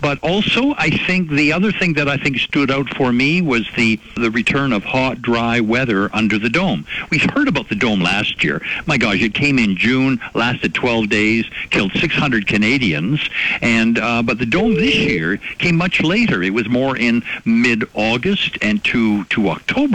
but 0.00 0.18
also 0.22 0.74
I 0.76 0.90
think 0.90 1.30
the 1.30 1.52
other 1.52 1.70
thing 1.70 1.94
that 1.94 2.08
I 2.08 2.16
think 2.16 2.38
stood 2.38 2.70
out 2.70 2.92
for 2.96 3.12
me 3.12 3.40
was 3.40 3.68
the 3.76 4.00
the 4.16 4.30
return 4.30 4.72
of 4.72 4.82
hot, 4.84 5.22
dry 5.22 5.60
weather 5.60 6.10
under 6.14 6.38
the 6.38 6.50
dome. 6.50 6.86
We've 7.10 7.28
heard 7.30 7.48
about 7.48 7.68
the 7.68 7.76
dome 7.76 8.00
last 8.00 8.42
year. 8.42 8.60
My 8.86 8.98
gosh, 8.98 9.22
it 9.22 9.34
came 9.34 9.58
in 9.58 9.76
June, 9.76 10.20
lasted 10.34 10.74
12 10.74 11.08
days, 11.08 11.44
killed 11.70 11.92
600 11.92 12.46
Canadians, 12.46 13.20
and 13.62 13.98
uh, 13.98 14.22
but 14.22 14.38
the 14.38 14.46
dome 14.46 14.74
this 14.74 14.96
year 14.96 15.36
came 15.58 15.76
much 15.76 16.02
later. 16.02 16.42
It 16.42 16.50
was 16.50 16.68
more 16.68 16.96
in 16.96 17.22
mid-August 17.44 18.58
and 18.60 18.82
to 18.84 19.24
to 19.24 19.48
October. 19.50 19.85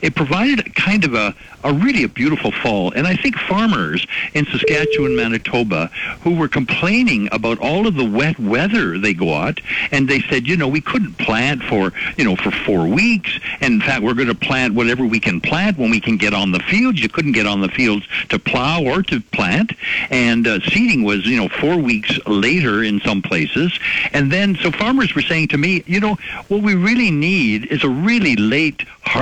It 0.00 0.14
provided 0.14 0.74
kind 0.74 1.04
of 1.04 1.14
a 1.14 1.34
a 1.64 1.72
really 1.72 2.02
a 2.04 2.08
beautiful 2.08 2.50
fall. 2.50 2.92
And 2.92 3.06
I 3.06 3.16
think 3.16 3.36
farmers 3.36 4.06
in 4.34 4.46
Saskatchewan, 4.46 5.16
Manitoba, 5.16 5.88
who 6.22 6.34
were 6.34 6.48
complaining 6.48 7.28
about 7.32 7.58
all 7.58 7.86
of 7.86 7.94
the 7.94 8.04
wet 8.04 8.38
weather 8.38 8.98
they 8.98 9.14
got, 9.14 9.60
and 9.90 10.08
they 10.08 10.20
said, 10.22 10.46
you 10.46 10.56
know, 10.56 10.68
we 10.68 10.80
couldn't 10.80 11.14
plant 11.18 11.62
for, 11.62 11.92
you 12.16 12.24
know, 12.24 12.36
for 12.36 12.50
four 12.50 12.86
weeks. 12.86 13.38
And 13.60 13.74
in 13.74 13.80
fact, 13.80 14.02
we're 14.02 14.14
going 14.14 14.28
to 14.28 14.34
plant 14.34 14.74
whatever 14.74 15.06
we 15.06 15.20
can 15.20 15.40
plant 15.40 15.78
when 15.78 15.90
we 15.90 16.00
can 16.00 16.16
get 16.16 16.34
on 16.34 16.52
the 16.52 16.60
fields. 16.60 17.00
You 17.00 17.08
couldn't 17.08 17.32
get 17.32 17.46
on 17.46 17.60
the 17.60 17.68
fields 17.68 18.06
to 18.30 18.38
plow 18.38 18.82
or 18.82 19.02
to 19.04 19.20
plant. 19.20 19.72
And 20.10 20.46
uh, 20.46 20.60
seeding 20.60 21.04
was, 21.04 21.26
you 21.26 21.36
know, 21.36 21.48
four 21.48 21.76
weeks 21.76 22.18
later 22.26 22.82
in 22.82 23.00
some 23.00 23.22
places. 23.22 23.78
And 24.12 24.32
then, 24.32 24.56
so 24.56 24.70
farmers 24.70 25.14
were 25.14 25.22
saying 25.22 25.48
to 25.48 25.58
me, 25.58 25.84
you 25.86 26.00
know, 26.00 26.16
what 26.48 26.62
we 26.62 26.74
really 26.74 27.10
need 27.10 27.66
is 27.66 27.84
a 27.84 27.88
really 27.88 28.36
late 28.36 28.82
harvest, 29.02 29.21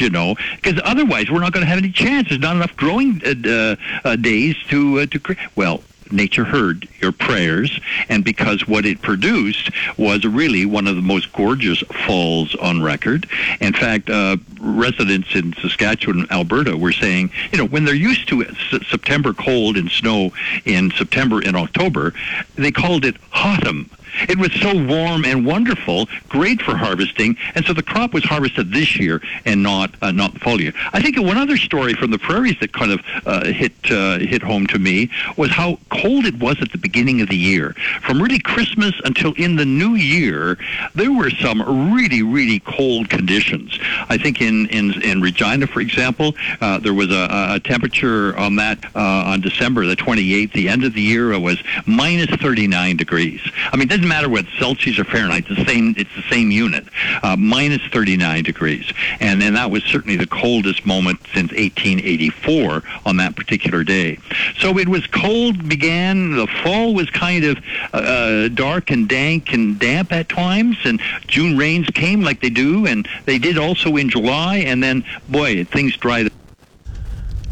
you 0.00 0.10
know, 0.10 0.36
because 0.56 0.80
otherwise 0.84 1.30
we're 1.30 1.40
not 1.40 1.52
going 1.52 1.64
to 1.64 1.68
have 1.68 1.78
any 1.78 1.90
chance. 1.90 2.28
There's 2.28 2.40
not 2.40 2.56
enough 2.56 2.76
growing 2.76 3.22
uh, 3.24 3.76
uh, 4.04 4.16
days 4.16 4.56
to 4.68 5.00
uh, 5.00 5.06
to 5.06 5.18
create. 5.18 5.38
Well, 5.56 5.82
nature 6.10 6.44
heard 6.44 6.88
your 7.00 7.12
prayers, 7.12 7.80
and 8.08 8.24
because 8.24 8.66
what 8.66 8.86
it 8.86 9.02
produced 9.02 9.70
was 9.96 10.24
really 10.24 10.64
one 10.66 10.86
of 10.86 10.96
the 10.96 11.02
most 11.02 11.32
gorgeous 11.32 11.80
falls 12.06 12.54
on 12.56 12.82
record. 12.82 13.28
In 13.60 13.72
fact, 13.72 14.10
uh, 14.10 14.36
residents 14.60 15.34
in 15.34 15.52
Saskatchewan, 15.54 16.20
and 16.20 16.32
Alberta, 16.32 16.76
were 16.76 16.92
saying, 16.92 17.30
you 17.52 17.58
know, 17.58 17.66
when 17.66 17.84
they're 17.84 17.94
used 17.94 18.28
to 18.28 18.44
September 18.88 19.32
cold 19.34 19.76
and 19.76 19.90
snow 19.90 20.32
in 20.64 20.90
September 20.92 21.40
and 21.44 21.56
October, 21.56 22.12
they 22.56 22.70
called 22.70 23.04
it 23.04 23.16
autumn 23.32 23.90
it 24.28 24.38
was 24.38 24.52
so 24.60 24.74
warm 24.74 25.24
and 25.24 25.44
wonderful, 25.46 26.08
great 26.28 26.62
for 26.62 26.76
harvesting, 26.76 27.36
and 27.54 27.64
so 27.64 27.72
the 27.72 27.82
crop 27.82 28.12
was 28.12 28.24
harvested 28.24 28.72
this 28.72 28.96
year 28.98 29.20
and 29.44 29.62
not 29.62 29.94
uh, 30.02 30.12
not 30.12 30.34
the 30.34 30.40
fall 30.40 30.60
year. 30.60 30.72
I 30.92 31.00
think 31.00 31.18
one 31.18 31.36
other 31.36 31.56
story 31.56 31.94
from 31.94 32.10
the 32.10 32.18
prairies 32.18 32.58
that 32.60 32.72
kind 32.72 32.92
of 32.92 33.00
uh, 33.26 33.44
hit 33.46 33.72
uh, 33.90 34.18
hit 34.18 34.42
home 34.42 34.66
to 34.68 34.78
me 34.78 35.10
was 35.36 35.50
how 35.50 35.78
cold 35.90 36.26
it 36.26 36.38
was 36.38 36.60
at 36.60 36.72
the 36.72 36.78
beginning 36.78 37.20
of 37.20 37.28
the 37.28 37.36
year. 37.36 37.74
From 38.02 38.20
really 38.20 38.38
Christmas 38.38 38.94
until 39.04 39.32
in 39.34 39.56
the 39.56 39.64
new 39.64 39.94
year, 39.94 40.58
there 40.94 41.12
were 41.12 41.30
some 41.30 41.94
really 41.94 42.22
really 42.22 42.60
cold 42.60 43.10
conditions. 43.10 43.78
I 44.08 44.18
think 44.18 44.40
in 44.40 44.66
in, 44.66 45.02
in 45.02 45.20
Regina, 45.20 45.66
for 45.66 45.80
example, 45.80 46.34
uh, 46.60 46.78
there 46.78 46.94
was 46.94 47.10
a, 47.10 47.54
a 47.54 47.60
temperature 47.60 48.36
on 48.36 48.56
that 48.56 48.84
uh, 48.94 49.32
on 49.32 49.40
December 49.40 49.86
the 49.86 49.96
28th, 49.96 50.52
the 50.52 50.68
end 50.68 50.84
of 50.84 50.94
the 50.94 51.02
year, 51.02 51.32
it 51.32 51.38
was 51.38 51.62
minus 51.86 52.30
39 52.30 52.96
degrees. 52.96 53.40
I 53.72 53.76
mean, 53.76 53.88
doesn't 54.04 54.16
matter 54.16 54.28
what 54.28 54.44
Celsius 54.58 54.98
or 54.98 55.04
Fahrenheit. 55.04 55.46
It's 55.48 55.58
the 55.58 55.64
same. 55.64 55.94
It's 55.96 56.14
the 56.14 56.24
same 56.28 56.50
unit. 56.50 56.84
Uh, 57.22 57.36
minus 57.36 57.80
39 57.90 58.42
degrees, 58.44 58.92
and 59.18 59.42
and 59.42 59.56
that 59.56 59.70
was 59.70 59.82
certainly 59.84 60.16
the 60.16 60.26
coldest 60.26 60.84
moment 60.84 61.20
since 61.32 61.50
1884 61.52 62.82
on 63.06 63.16
that 63.16 63.34
particular 63.34 63.82
day. 63.82 64.18
So 64.58 64.78
it 64.78 64.88
was 64.88 65.06
cold. 65.06 65.66
Began 65.68 66.32
the 66.32 66.46
fall 66.62 66.92
was 66.92 67.08
kind 67.08 67.44
of 67.44 67.58
uh, 67.94 67.96
uh, 67.96 68.48
dark 68.48 68.90
and 68.90 69.08
dank 69.08 69.54
and 69.54 69.78
damp 69.78 70.12
at 70.12 70.28
times, 70.28 70.76
and 70.84 71.00
June 71.26 71.56
rains 71.56 71.86
came 71.88 72.20
like 72.20 72.42
they 72.42 72.50
do, 72.50 72.86
and 72.86 73.08
they 73.24 73.38
did 73.38 73.56
also 73.56 73.96
in 73.96 74.10
July, 74.10 74.58
and 74.58 74.82
then 74.82 75.02
boy, 75.30 75.64
things 75.64 75.96
dried. 75.96 76.30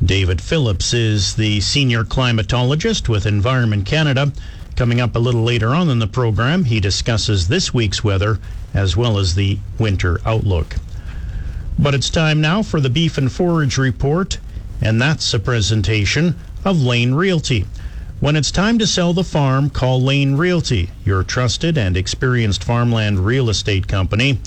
David 0.04 0.42
Phillips 0.42 0.92
is 0.92 1.36
the 1.36 1.60
senior 1.60 2.04
climatologist 2.04 3.08
with 3.08 3.24
Environment 3.24 3.86
Canada. 3.86 4.32
Coming 4.74 5.00
up 5.00 5.14
a 5.14 5.18
little 5.18 5.42
later 5.42 5.74
on 5.74 5.90
in 5.90 5.98
the 5.98 6.06
program, 6.06 6.64
he 6.64 6.80
discusses 6.80 7.48
this 7.48 7.74
week's 7.74 8.02
weather 8.02 8.38
as 8.72 8.96
well 8.96 9.18
as 9.18 9.34
the 9.34 9.58
winter 9.78 10.18
outlook. 10.24 10.76
But 11.78 11.94
it's 11.94 12.10
time 12.10 12.40
now 12.40 12.62
for 12.62 12.80
the 12.80 12.90
Beef 12.90 13.18
and 13.18 13.30
Forage 13.30 13.76
Report, 13.76 14.38
and 14.80 15.00
that's 15.00 15.34
a 15.34 15.38
presentation 15.38 16.36
of 16.64 16.82
Lane 16.82 17.14
Realty. 17.14 17.66
When 18.20 18.36
it's 18.36 18.50
time 18.50 18.78
to 18.78 18.86
sell 18.86 19.12
the 19.12 19.24
farm, 19.24 19.68
call 19.68 20.00
Lane 20.00 20.36
Realty, 20.36 20.90
your 21.04 21.22
trusted 21.22 21.76
and 21.76 21.96
experienced 21.96 22.64
farmland 22.64 23.26
real 23.26 23.50
estate 23.50 23.88
company. 23.88 24.38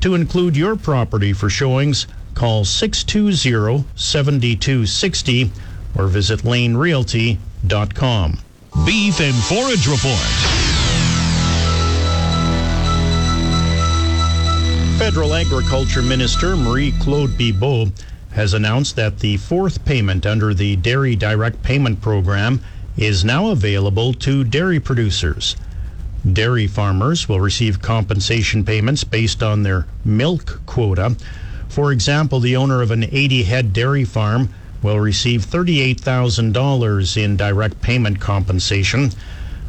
To 0.00 0.14
include 0.14 0.56
your 0.56 0.74
property 0.74 1.32
for 1.32 1.50
showings, 1.50 2.06
call 2.34 2.64
620 2.64 3.84
7260 3.94 5.52
or 5.96 6.06
visit 6.06 6.40
lanerealty.com. 6.40 8.38
Beef 8.86 9.20
and 9.20 9.34
Forage 9.34 9.88
Report. 9.88 10.18
Federal 14.98 15.34
Agriculture 15.34 16.02
Minister 16.02 16.56
Marie 16.56 16.92
Claude 17.00 17.30
Bibeau 17.30 17.90
has 18.32 18.54
announced 18.54 18.94
that 18.96 19.18
the 19.18 19.36
fourth 19.38 19.84
payment 19.84 20.24
under 20.24 20.54
the 20.54 20.76
Dairy 20.76 21.16
Direct 21.16 21.62
Payment 21.62 22.00
Program 22.00 22.60
is 22.96 23.24
now 23.24 23.48
available 23.48 24.14
to 24.14 24.44
dairy 24.44 24.78
producers. 24.78 25.56
Dairy 26.30 26.66
farmers 26.66 27.28
will 27.28 27.40
receive 27.40 27.82
compensation 27.82 28.64
payments 28.64 29.02
based 29.02 29.42
on 29.42 29.62
their 29.62 29.86
milk 30.04 30.60
quota. 30.66 31.16
For 31.68 31.92
example, 31.92 32.40
the 32.40 32.56
owner 32.56 32.82
of 32.82 32.90
an 32.90 33.04
80 33.04 33.42
head 33.44 33.72
dairy 33.72 34.04
farm 34.04 34.50
will 34.82 35.00
receive 35.00 35.44
$38,000 35.44 37.16
in 37.22 37.36
direct 37.36 37.80
payment 37.82 38.20
compensation. 38.20 39.10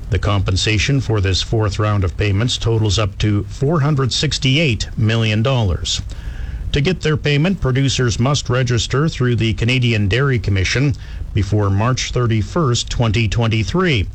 The 0.10 0.20
compensation 0.20 1.00
for 1.02 1.22
this 1.22 1.42
fourth 1.42 1.80
round 1.80 2.04
of 2.04 2.18
payments 2.18 2.58
totals 2.58 3.00
up 3.00 3.18
to 3.20 3.44
$468 3.44 4.98
million. 4.98 5.44
To 5.44 6.82
get 6.82 7.02
their 7.02 7.18
payment, 7.18 7.60
producers 7.60 8.20
must 8.20 8.50
register 8.50 9.10
through 9.10 9.36
the 9.36 9.54
Canadian 9.54 10.08
Dairy 10.08 10.40
Commission 10.40 10.94
before 11.34 11.70
March 11.70 12.12
31, 12.12 12.76
2023. 12.76 14.08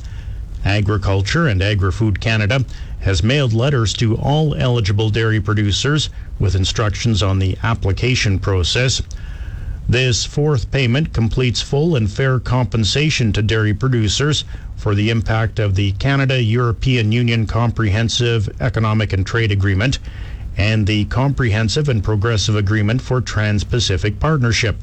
Agriculture 0.65 1.47
and 1.47 1.63
Agri-Food 1.63 2.21
Canada 2.21 2.65
has 3.01 3.23
mailed 3.23 3.53
letters 3.53 3.93
to 3.95 4.17
all 4.17 4.55
eligible 4.55 5.11
dairy 5.11 5.41
producers 5.41 6.11
with 6.39 6.57
instructions 6.57 7.23
on 7.23 7.39
the 7.39 7.57
application 7.63 8.39
process. 8.39 9.03
This 9.89 10.25
fourth 10.25 10.73
payment 10.73 11.13
completes 11.13 11.63
full 11.63 11.95
and 11.95 12.11
fair 12.11 12.41
compensation 12.41 13.33
to 13.33 13.41
dairy 13.41 13.73
producers 13.73 14.45
for 14.77 14.97
the 14.97 15.11
impact 15.11 15.61
of 15.61 15.77
the 15.77 15.93
Canada 15.93 16.43
European 16.43 17.13
Union 17.13 17.47
Comprehensive 17.47 18.49
Economic 18.61 19.13
and 19.13 19.25
Trade 19.25 19.53
Agreement 19.53 20.01
and 20.57 20.89
the 20.89 21.05
Comprehensive 21.05 21.89
and 21.89 22.03
Progressive 22.03 22.57
Agreement 22.57 23.01
for 23.01 23.21
Trans 23.21 23.63
Pacific 23.63 24.19
Partnership. 24.19 24.77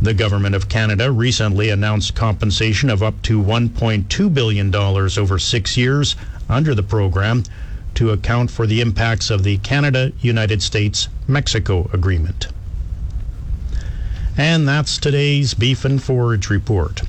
The 0.00 0.14
Government 0.14 0.56
of 0.56 0.68
Canada 0.68 1.12
recently 1.12 1.70
announced 1.70 2.16
compensation 2.16 2.90
of 2.90 3.04
up 3.04 3.22
to 3.22 3.40
$1.2 3.40 4.34
billion 4.34 4.74
over 4.74 5.38
six 5.38 5.76
years 5.76 6.16
under 6.48 6.74
the 6.74 6.82
program 6.82 7.44
to 7.94 8.10
account 8.10 8.50
for 8.50 8.66
the 8.66 8.80
impacts 8.80 9.30
of 9.30 9.44
the 9.44 9.58
Canada 9.58 10.10
United 10.20 10.60
States 10.60 11.08
Mexico 11.28 11.88
Agreement. 11.92 12.48
And 14.36 14.66
that's 14.66 14.96
today's 14.96 15.52
Beef 15.52 15.84
and 15.84 16.02
Forage 16.02 16.48
Report. 16.48 17.02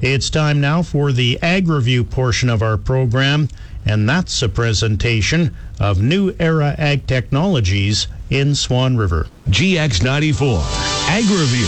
It's 0.00 0.28
time 0.28 0.60
now 0.60 0.82
for 0.82 1.12
the 1.12 1.38
Ag 1.40 1.68
Review 1.68 2.02
portion 2.02 2.50
of 2.50 2.62
our 2.62 2.76
program, 2.76 3.48
and 3.84 4.08
that's 4.08 4.42
a 4.42 4.48
presentation 4.48 5.56
of 5.78 6.02
New 6.02 6.34
Era 6.40 6.74
Ag 6.78 7.06
Technologies 7.06 8.08
in 8.28 8.56
Swan 8.56 8.96
River. 8.96 9.28
GX94 9.48 10.62
Ag 11.08 11.24
Review. 11.30 11.66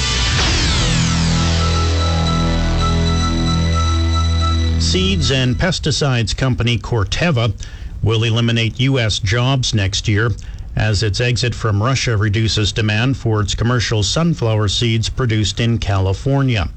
Seeds 4.80 5.30
and 5.30 5.54
pesticides 5.54 6.36
company 6.36 6.78
Corteva 6.78 7.54
will 8.02 8.24
eliminate 8.24 8.80
U.S. 8.80 9.20
jobs 9.20 9.72
next 9.72 10.08
year 10.08 10.30
as 10.78 11.02
its 11.02 11.20
exit 11.20 11.54
from 11.54 11.82
Russia 11.82 12.16
reduces 12.16 12.72
demand 12.72 13.16
for 13.16 13.40
its 13.40 13.54
commercial 13.54 14.04
sunflower 14.04 14.68
seeds 14.68 15.08
produced 15.08 15.58
in 15.58 15.76
California. 15.76 16.70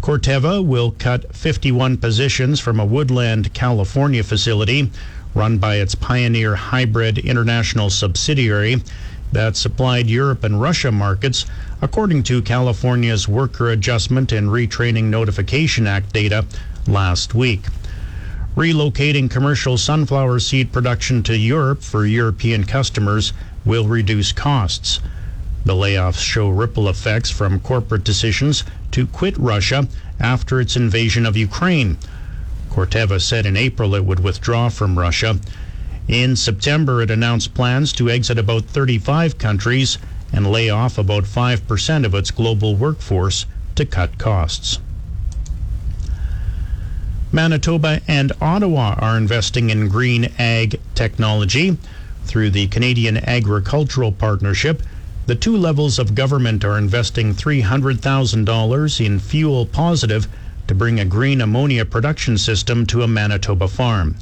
Corteva 0.00 0.64
will 0.64 0.92
cut 0.92 1.34
51 1.34 1.96
positions 1.96 2.60
from 2.60 2.78
a 2.78 2.84
Woodland, 2.84 3.52
California 3.52 4.22
facility 4.22 4.92
run 5.34 5.58
by 5.58 5.76
its 5.76 5.96
Pioneer 5.96 6.54
Hi-Bred 6.54 7.18
International 7.18 7.90
subsidiary 7.90 8.76
that 9.32 9.56
supplied 9.56 10.06
Europe 10.06 10.44
and 10.44 10.60
Russia 10.60 10.92
markets, 10.92 11.44
according 11.82 12.22
to 12.22 12.40
California's 12.40 13.26
Worker 13.26 13.70
Adjustment 13.70 14.30
and 14.30 14.48
Retraining 14.48 15.04
Notification 15.04 15.88
Act 15.88 16.12
data 16.12 16.46
last 16.86 17.34
week. 17.34 17.62
Relocating 18.56 19.30
commercial 19.30 19.76
sunflower 19.76 20.38
seed 20.40 20.72
production 20.72 21.22
to 21.24 21.36
Europe 21.36 21.82
for 21.82 22.06
European 22.06 22.64
customers 22.64 23.34
will 23.66 23.86
reduce 23.86 24.32
costs. 24.32 24.98
The 25.66 25.74
layoffs 25.74 26.20
show 26.20 26.48
ripple 26.48 26.88
effects 26.88 27.30
from 27.30 27.60
corporate 27.60 28.02
decisions 28.02 28.64
to 28.92 29.06
quit 29.06 29.36
Russia 29.36 29.88
after 30.18 30.58
its 30.58 30.74
invasion 30.74 31.26
of 31.26 31.36
Ukraine. 31.36 31.98
Corteva 32.70 33.20
said 33.20 33.44
in 33.44 33.58
April 33.58 33.94
it 33.94 34.06
would 34.06 34.20
withdraw 34.20 34.70
from 34.70 34.98
Russia. 34.98 35.38
In 36.08 36.34
September, 36.34 37.02
it 37.02 37.10
announced 37.10 37.52
plans 37.52 37.92
to 37.92 38.08
exit 38.08 38.38
about 38.38 38.64
35 38.64 39.36
countries 39.36 39.98
and 40.32 40.50
lay 40.50 40.70
off 40.70 40.96
about 40.96 41.24
5% 41.24 42.06
of 42.06 42.14
its 42.14 42.30
global 42.30 42.74
workforce 42.74 43.44
to 43.74 43.84
cut 43.84 44.16
costs. 44.16 44.78
Manitoba 47.32 48.00
and 48.06 48.32
Ottawa 48.40 48.94
are 48.98 49.16
investing 49.16 49.70
in 49.70 49.88
green 49.88 50.32
ag 50.38 50.80
technology. 50.94 51.76
Through 52.24 52.50
the 52.50 52.68
Canadian 52.68 53.16
Agricultural 53.16 54.12
Partnership, 54.12 54.80
the 55.26 55.34
two 55.34 55.56
levels 55.56 55.98
of 55.98 56.14
government 56.14 56.64
are 56.64 56.78
investing 56.78 57.34
$300,000 57.34 59.04
in 59.04 59.18
Fuel 59.18 59.66
Positive 59.66 60.28
to 60.68 60.74
bring 60.74 61.00
a 61.00 61.04
green 61.04 61.40
ammonia 61.40 61.84
production 61.84 62.38
system 62.38 62.86
to 62.86 63.02
a 63.02 63.08
Manitoba 63.08 63.66
farm. 63.66 64.14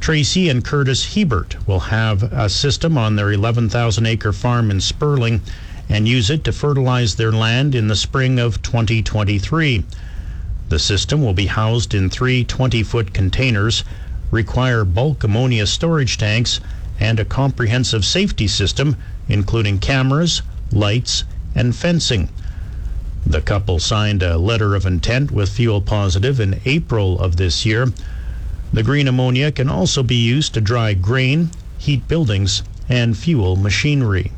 Tracy 0.00 0.48
and 0.48 0.64
Curtis 0.64 1.14
Hebert 1.14 1.56
will 1.68 1.80
have 1.80 2.22
a 2.22 2.48
system 2.48 2.96
on 2.96 3.16
their 3.16 3.32
11,000 3.32 4.06
acre 4.06 4.32
farm 4.32 4.70
in 4.70 4.80
Sperling 4.80 5.42
and 5.90 6.08
use 6.08 6.30
it 6.30 6.42
to 6.44 6.52
fertilize 6.52 7.16
their 7.16 7.32
land 7.32 7.74
in 7.74 7.88
the 7.88 7.96
spring 7.96 8.38
of 8.38 8.62
2023. 8.62 9.84
The 10.68 10.78
system 10.78 11.22
will 11.22 11.32
be 11.32 11.46
housed 11.46 11.94
in 11.94 12.10
three 12.10 12.44
20 12.44 12.82
foot 12.82 13.14
containers, 13.14 13.84
require 14.30 14.84
bulk 14.84 15.24
ammonia 15.24 15.66
storage 15.66 16.18
tanks, 16.18 16.60
and 17.00 17.18
a 17.18 17.24
comprehensive 17.24 18.04
safety 18.04 18.46
system, 18.46 18.96
including 19.28 19.78
cameras, 19.78 20.42
lights, 20.70 21.24
and 21.54 21.74
fencing. 21.74 22.28
The 23.24 23.40
couple 23.40 23.78
signed 23.78 24.22
a 24.22 24.36
letter 24.36 24.74
of 24.74 24.84
intent 24.84 25.30
with 25.30 25.48
Fuel 25.50 25.80
Positive 25.80 26.38
in 26.38 26.60
April 26.64 27.18
of 27.18 27.36
this 27.36 27.64
year. 27.64 27.92
The 28.72 28.82
green 28.82 29.08
ammonia 29.08 29.50
can 29.50 29.70
also 29.70 30.02
be 30.02 30.16
used 30.16 30.52
to 30.54 30.60
dry 30.60 30.92
grain, 30.92 31.50
heat 31.78 32.06
buildings, 32.08 32.62
and 32.88 33.16
fuel 33.16 33.56
machinery. 33.56 34.32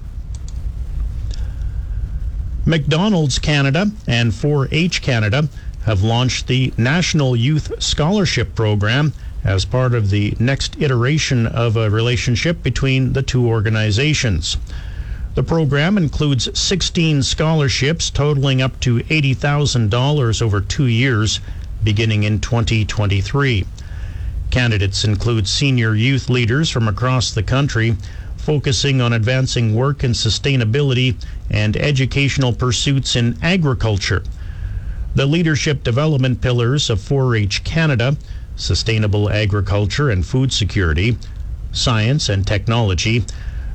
McDonald's 2.64 3.38
Canada 3.38 3.90
and 4.06 4.34
4 4.34 4.68
H 4.70 5.02
Canada 5.02 5.48
have 5.90 6.04
launched 6.04 6.46
the 6.46 6.72
National 6.76 7.34
Youth 7.34 7.82
Scholarship 7.82 8.54
Program 8.54 9.12
as 9.42 9.64
part 9.64 9.92
of 9.92 10.10
the 10.10 10.36
next 10.38 10.80
iteration 10.80 11.48
of 11.48 11.76
a 11.76 11.90
relationship 11.90 12.62
between 12.62 13.12
the 13.12 13.24
two 13.24 13.44
organizations. 13.48 14.56
The 15.34 15.42
program 15.42 15.98
includes 15.98 16.48
16 16.56 17.24
scholarships 17.24 18.08
totaling 18.08 18.62
up 18.62 18.78
to 18.82 19.00
$80,000 19.00 20.40
over 20.40 20.60
two 20.60 20.86
years, 20.86 21.40
beginning 21.82 22.22
in 22.22 22.38
2023. 22.38 23.66
Candidates 24.52 25.02
include 25.02 25.48
senior 25.48 25.96
youth 25.96 26.30
leaders 26.30 26.70
from 26.70 26.86
across 26.86 27.32
the 27.32 27.42
country 27.42 27.96
focusing 28.36 29.00
on 29.00 29.12
advancing 29.12 29.74
work 29.74 30.04
and 30.04 30.14
sustainability 30.14 31.16
and 31.50 31.76
educational 31.76 32.52
pursuits 32.52 33.16
in 33.16 33.36
agriculture. 33.42 34.22
The 35.14 35.26
leadership 35.26 35.82
development 35.82 36.40
pillars 36.40 36.88
of 36.88 37.00
4 37.00 37.34
H 37.36 37.64
Canada 37.64 38.16
sustainable 38.60 39.30
agriculture 39.30 40.10
and 40.10 40.24
food 40.24 40.52
security, 40.52 41.16
science 41.72 42.28
and 42.28 42.46
technology, 42.46 43.24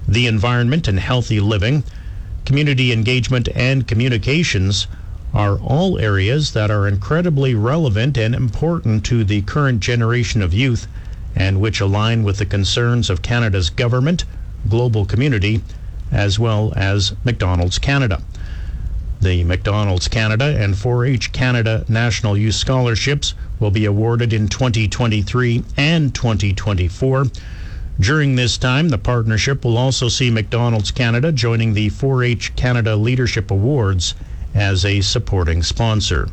the 0.08 0.27
environment 0.27 0.88
and 0.88 1.00
healthy 1.00 1.39
living, 1.39 1.84
community 2.46 2.92
engagement 2.92 3.50
and 3.56 3.88
communications 3.88 4.86
are 5.34 5.58
all 5.58 5.98
areas 6.00 6.53
that 6.53 6.70
are 6.70 6.88
incredibly 6.88 7.55
relevant 7.55 8.18
and 8.18 8.36
important 8.36 9.03
to 9.03 9.24
the 9.24 9.42
current 9.42 9.79
generation 9.79 10.42
of 10.42 10.53
youth 10.53 10.88
and 11.36 11.59
which 11.59 11.81
align 11.81 12.24
with 12.24 12.38
the 12.38 12.46
concerns 12.46 13.09
of 13.09 13.22
Canada's 13.22 13.70
government, 13.70 14.24
global 14.70 15.03
community, 15.03 15.62
as 16.12 16.40
well 16.40 16.72
as 16.75 17.14
McDonald's 17.25 17.79
Canada. 17.79 18.22
The 19.22 19.44
McDonald's 19.44 20.08
Canada 20.08 20.58
and 20.60 20.78
4 20.78 21.06
H 21.06 21.32
Canada 21.32 21.86
National 21.88 22.38
Youth 22.38 22.56
Scholarships 22.56 23.34
will 23.60 23.72
be 23.72 23.86
awarded 23.86 24.34
in 24.34 24.48
2023 24.48 25.64
and 25.78 26.14
2024. 26.14 27.28
During 28.00 28.36
this 28.36 28.58
time, 28.58 28.90
the 28.90 28.98
partnership 28.98 29.64
will 29.64 29.78
also 29.78 30.10
see 30.10 30.30
McDonald's 30.30 30.92
Canada 30.92 31.32
joining 31.32 31.74
the 31.74 31.90
4 31.90 32.24
H 32.24 32.56
Canada 32.56 32.96
Leadership 32.98 33.50
Awards 33.50 34.16
as 34.54 34.84
a 34.84 35.00
supporting 35.01 35.64
sponsor. 35.64 36.28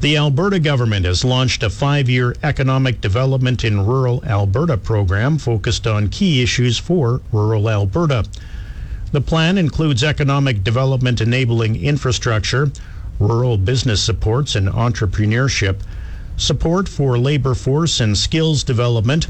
The 0.00 0.16
Alberta 0.16 0.58
government 0.58 1.06
has 1.06 1.24
launched 1.24 1.62
a 1.62 1.70
five 1.70 2.08
year 2.08 2.34
economic 2.42 3.00
development 3.00 3.64
in 3.64 3.86
rural 3.86 4.24
Alberta 4.24 4.76
program 4.76 5.38
focused 5.38 5.86
on 5.86 6.08
key 6.08 6.42
issues 6.42 6.78
for 6.78 7.20
rural 7.32 7.68
Alberta. 7.68 8.24
The 9.12 9.20
plan 9.20 9.58
includes 9.58 10.04
economic 10.04 10.62
development 10.62 11.20
enabling 11.20 11.82
infrastructure, 11.82 12.70
rural 13.18 13.56
business 13.56 14.00
supports 14.00 14.54
and 14.54 14.68
entrepreneurship, 14.68 15.80
support 16.36 16.88
for 16.88 17.18
labor 17.18 17.56
force 17.56 17.98
and 17.98 18.16
skills 18.16 18.62
development, 18.62 19.26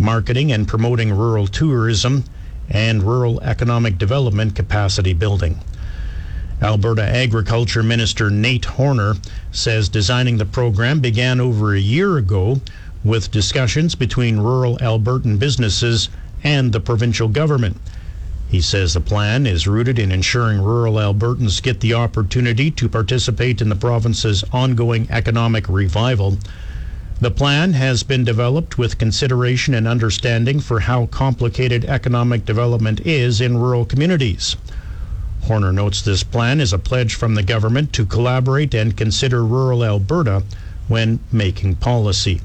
marketing 0.00 0.50
and 0.50 0.66
promoting 0.66 1.12
rural 1.12 1.46
tourism, 1.46 2.24
and 2.68 3.04
rural 3.04 3.40
economic 3.42 3.98
development 3.98 4.56
capacity 4.56 5.12
building. 5.12 5.60
Alberta 6.60 7.04
Agriculture 7.04 7.84
Minister 7.84 8.30
Nate 8.30 8.64
Horner 8.64 9.14
says 9.52 9.88
designing 9.88 10.38
the 10.38 10.44
program 10.44 10.98
began 10.98 11.40
over 11.40 11.72
a 11.72 11.80
year 11.80 12.16
ago 12.18 12.60
with 13.04 13.30
discussions 13.30 13.94
between 13.94 14.40
rural 14.40 14.76
Albertan 14.78 15.38
businesses 15.38 16.08
and 16.42 16.72
the 16.72 16.80
provincial 16.80 17.28
government. 17.28 17.76
He 18.50 18.60
says 18.60 18.94
the 18.94 19.00
plan 19.00 19.46
is 19.46 19.68
rooted 19.68 19.96
in 19.96 20.10
ensuring 20.10 20.60
rural 20.60 20.94
Albertans 20.94 21.62
get 21.62 21.78
the 21.78 21.94
opportunity 21.94 22.68
to 22.72 22.88
participate 22.88 23.60
in 23.60 23.68
the 23.68 23.76
province's 23.76 24.42
ongoing 24.52 25.06
economic 25.08 25.68
revival. 25.68 26.36
The 27.20 27.30
plan 27.30 27.74
has 27.74 28.02
been 28.02 28.24
developed 28.24 28.76
with 28.76 28.98
consideration 28.98 29.72
and 29.72 29.86
understanding 29.86 30.58
for 30.58 30.80
how 30.80 31.06
complicated 31.06 31.84
economic 31.84 32.44
development 32.44 33.06
is 33.06 33.40
in 33.40 33.56
rural 33.56 33.84
communities. 33.84 34.56
Horner 35.42 35.72
notes 35.72 36.02
this 36.02 36.24
plan 36.24 36.60
is 36.60 36.72
a 36.72 36.78
pledge 36.78 37.14
from 37.14 37.36
the 37.36 37.44
government 37.44 37.92
to 37.92 38.04
collaborate 38.04 38.74
and 38.74 38.96
consider 38.96 39.44
rural 39.44 39.84
Alberta 39.84 40.42
when 40.88 41.20
making 41.30 41.76
policy. 41.76 42.40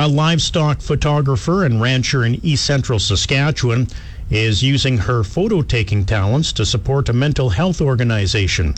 A 0.00 0.06
livestock 0.06 0.80
photographer 0.80 1.64
and 1.64 1.80
rancher 1.80 2.24
in 2.24 2.38
east 2.46 2.64
central 2.64 3.00
Saskatchewan 3.00 3.88
is 4.30 4.62
using 4.62 4.96
her 4.96 5.24
photo 5.24 5.60
taking 5.60 6.04
talents 6.04 6.52
to 6.52 6.64
support 6.64 7.08
a 7.08 7.12
mental 7.12 7.50
health 7.50 7.80
organization. 7.80 8.76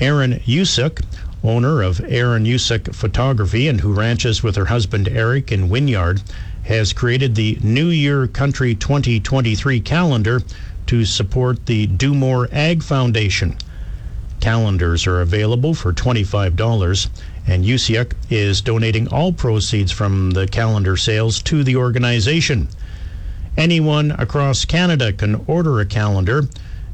Erin 0.00 0.40
Usuk, 0.44 1.04
owner 1.44 1.82
of 1.82 2.00
Erin 2.00 2.42
Usuk 2.42 2.92
Photography 2.96 3.68
and 3.68 3.80
who 3.80 3.92
ranches 3.92 4.42
with 4.42 4.56
her 4.56 4.64
husband 4.64 5.06
Eric 5.06 5.52
in 5.52 5.68
Wynyard, 5.68 6.20
has 6.64 6.92
created 6.92 7.36
the 7.36 7.56
New 7.62 7.86
Year 7.86 8.26
Country 8.26 8.74
2023 8.74 9.78
calendar 9.78 10.42
to 10.86 11.04
support 11.04 11.66
the 11.66 11.86
Do 11.86 12.12
More 12.12 12.48
Ag 12.50 12.82
Foundation. 12.82 13.56
Calendars 14.40 15.06
are 15.06 15.20
available 15.20 15.74
for 15.74 15.92
$25 15.92 17.08
and 17.48 17.64
USIAC 17.64 18.12
is 18.28 18.60
donating 18.60 19.08
all 19.08 19.32
proceeds 19.32 19.90
from 19.90 20.32
the 20.32 20.46
calendar 20.46 20.98
sales 20.98 21.40
to 21.42 21.64
the 21.64 21.76
organization. 21.76 22.68
Anyone 23.56 24.10
across 24.12 24.66
Canada 24.66 25.14
can 25.14 25.42
order 25.46 25.80
a 25.80 25.86
calendar. 25.86 26.42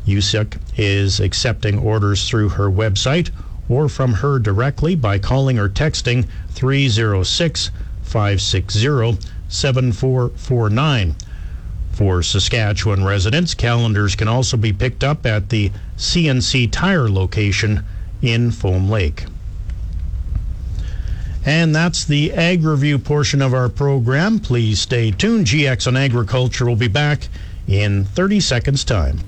USIC 0.06 0.56
is 0.76 1.18
accepting 1.18 1.78
orders 1.78 2.28
through 2.28 2.50
her 2.50 2.70
website 2.70 3.30
or 3.68 3.88
from 3.88 4.14
her 4.14 4.38
directly 4.38 4.94
by 4.94 5.18
calling 5.18 5.58
or 5.58 5.68
texting 5.68 6.26
306 6.50 7.70
560 8.02 9.18
7449. 9.48 11.16
For 11.92 12.22
Saskatchewan 12.22 13.04
residents, 13.04 13.54
calendars 13.54 14.14
can 14.14 14.28
also 14.28 14.56
be 14.56 14.72
picked 14.72 15.02
up 15.02 15.26
at 15.26 15.48
the 15.48 15.72
CNC 15.96 16.70
Tire 16.70 17.08
location 17.08 17.84
in 18.22 18.50
Foam 18.50 18.88
Lake. 18.88 19.24
And 21.46 21.74
that's 21.74 22.06
the 22.06 22.32
Ag 22.32 22.64
Review 22.64 22.98
portion 22.98 23.42
of 23.42 23.52
our 23.52 23.68
program. 23.68 24.38
Please 24.38 24.80
stay 24.80 25.10
tuned. 25.10 25.46
GX 25.46 25.86
on 25.86 25.94
Agriculture 25.96 26.64
will 26.64 26.74
be 26.74 26.88
back 26.88 27.28
in 27.68 28.06
30 28.06 28.40
seconds' 28.40 28.82
time. 28.82 29.20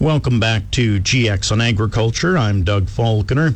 Welcome 0.00 0.40
back 0.40 0.68
to 0.72 0.98
GX 0.98 1.52
on 1.52 1.60
Agriculture. 1.60 2.36
I'm 2.36 2.64
Doug 2.64 2.88
Falconer. 2.88 3.54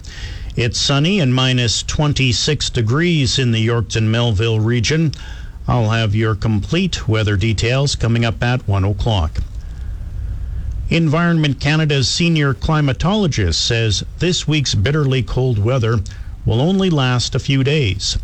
It's 0.55 0.79
sunny 0.79 1.19
and 1.19 1.35
minus 1.35 1.83
26 1.83 2.71
degrees 2.71 3.37
in 3.37 3.51
the 3.51 3.67
Yorkton 3.67 4.05
Melville 4.05 4.61
region. 4.61 5.11
I'll 5.67 5.91
have 5.91 6.15
your 6.15 6.37
complete 6.37 7.09
weather 7.09 7.37
details 7.37 7.97
coming 7.97 8.25
up 8.25 8.41
at 8.45 8.69
1 8.69 8.85
o'clock. 8.85 9.39
Environment 10.89 11.59
Canada's 11.59 12.09
senior 12.09 12.55
climatologist 12.55 13.57
says 13.57 14.05
this 14.21 14.47
week's 14.47 14.77
bitterly 14.77 15.25
cold 15.25 15.59
weather 15.59 15.99
will 16.47 16.61
only 16.61 16.89
last 16.89 17.35
a 17.35 17.41
few 17.41 17.63
days. 17.65 18.17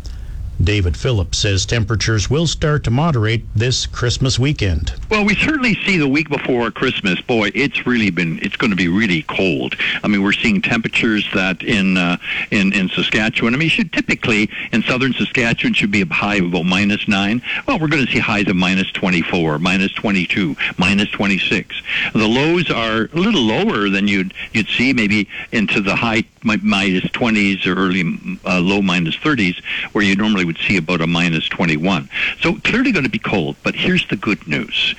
David 0.63 0.95
Phillips 0.95 1.39
says 1.39 1.65
temperatures 1.65 2.29
will 2.29 2.47
start 2.47 2.83
to 2.83 2.91
moderate 2.91 3.43
this 3.55 3.85
Christmas 3.85 4.39
weekend. 4.39 4.93
Well, 5.09 5.25
we 5.25 5.35
certainly 5.35 5.73
see 5.83 5.97
the 5.97 6.07
week 6.07 6.29
before 6.29 6.71
Christmas. 6.71 7.19
Boy, 7.19 7.51
it's 7.53 7.85
really 7.85 8.11
been 8.11 8.39
it's 8.41 8.55
going 8.55 8.69
to 8.69 8.77
be 8.77 8.87
really 8.87 9.23
cold. 9.23 9.75
I 10.03 10.07
mean, 10.07 10.23
we're 10.23 10.31
seeing 10.31 10.61
temperatures 10.61 11.27
that 11.33 11.63
in 11.63 11.97
uh, 11.97 12.17
in 12.51 12.71
in 12.71 12.87
Saskatchewan. 12.89 13.53
I 13.53 13.57
mean, 13.57 13.67
should 13.67 13.91
typically 13.91 14.49
in 14.71 14.83
southern 14.83 15.13
Saskatchewan 15.13 15.73
should 15.73 15.91
be 15.91 16.01
a 16.01 16.05
high 16.05 16.35
of 16.35 16.45
about 16.45 16.63
minus 16.63 17.07
nine. 17.07 17.41
Well, 17.67 17.79
we're 17.79 17.87
going 17.87 18.05
to 18.05 18.11
see 18.11 18.19
highs 18.19 18.47
of 18.47 18.55
minus 18.55 18.91
24, 18.91 19.59
minus 19.59 19.91
22, 19.93 20.55
minus 20.77 21.09
26. 21.09 21.81
The 22.13 22.27
lows 22.27 22.69
are 22.69 23.09
a 23.11 23.17
little 23.17 23.41
lower 23.41 23.89
than 23.89 24.07
you'd 24.07 24.33
you'd 24.53 24.69
see 24.69 24.93
maybe 24.93 25.27
into 25.51 25.81
the 25.81 25.95
high 25.95 26.23
minus 26.43 27.03
20s 27.05 27.65
or 27.65 27.75
early 27.75 28.03
uh, 28.45 28.59
low 28.59 28.81
minus 28.81 29.15
30s, 29.17 29.61
where 29.93 30.03
you 30.03 30.15
normally 30.15 30.45
would 30.45 30.57
see 30.57 30.77
about 30.77 31.01
a 31.01 31.07
minus 31.07 31.47
21. 31.49 32.09
So 32.41 32.55
clearly 32.63 32.91
going 32.91 33.05
to 33.05 33.09
be 33.09 33.19
cold. 33.19 33.55
But 33.63 33.75
here's 33.75 34.07
the 34.07 34.15
good 34.15 34.47
news. 34.47 34.95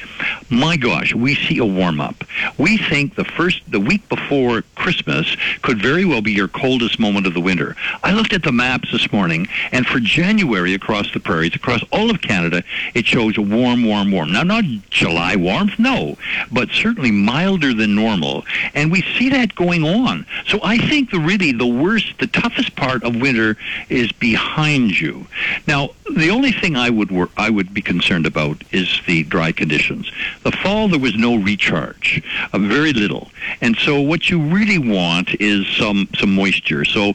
My 0.50 0.76
gosh, 0.76 1.14
we 1.14 1.34
see 1.34 1.58
a 1.58 1.64
warm 1.64 2.00
up. 2.00 2.24
We 2.58 2.76
think 2.76 3.14
the 3.14 3.24
first, 3.24 3.62
the 3.68 3.80
week 3.80 4.08
before 4.08 4.62
Christmas 4.74 5.36
could 5.62 5.80
very 5.80 6.04
well 6.04 6.22
be 6.22 6.32
your 6.32 6.48
coldest 6.48 6.98
moment 6.98 7.26
of 7.26 7.34
the 7.34 7.40
winter. 7.40 7.76
I 8.02 8.12
looked 8.12 8.32
at 8.32 8.42
the 8.42 8.52
maps 8.52 8.90
this 8.92 9.12
morning, 9.12 9.48
and 9.72 9.86
for 9.86 10.00
January 10.00 10.74
across 10.74 11.12
the 11.12 11.20
prairies, 11.20 11.54
across 11.54 11.82
all 11.92 12.10
of 12.10 12.20
Canada, 12.20 12.62
it 12.94 13.06
shows 13.06 13.38
warm, 13.38 13.84
warm, 13.84 14.12
warm. 14.12 14.32
Now, 14.32 14.42
not 14.42 14.64
July 14.90 15.36
warmth, 15.36 15.78
no, 15.78 16.16
but 16.52 16.70
certainly 16.70 17.10
milder 17.10 17.74
than 17.74 17.94
normal. 17.94 18.44
And 18.74 18.90
we 18.90 19.02
see 19.18 19.28
that 19.30 19.54
going 19.54 19.84
on. 19.84 20.26
So 20.46 20.60
I 20.62 20.78
think 20.78 21.10
the 21.10 21.20
really 21.34 21.52
the 21.52 21.66
worst, 21.66 22.18
the 22.18 22.26
toughest 22.26 22.76
part 22.76 23.02
of 23.02 23.16
winter 23.16 23.56
is 23.88 24.12
behind 24.12 24.98
you. 24.98 25.26
Now, 25.66 25.90
the 26.14 26.30
only 26.30 26.52
thing 26.52 26.76
I 26.76 26.90
would 26.90 27.10
wor- 27.10 27.30
I 27.36 27.50
would 27.50 27.74
be 27.74 27.82
concerned 27.82 28.26
about 28.26 28.62
is 28.70 29.00
the 29.06 29.24
dry 29.24 29.52
conditions. 29.52 30.10
The 30.42 30.52
fall 30.52 30.88
there 30.88 30.98
was 30.98 31.16
no 31.16 31.36
recharge, 31.36 32.22
uh, 32.52 32.58
very 32.58 32.92
little, 32.92 33.30
and 33.60 33.76
so 33.76 34.00
what 34.00 34.30
you 34.30 34.40
really 34.40 34.78
want 34.78 35.34
is 35.40 35.66
some 35.66 36.08
some 36.18 36.34
moisture. 36.34 36.84
So 36.84 37.14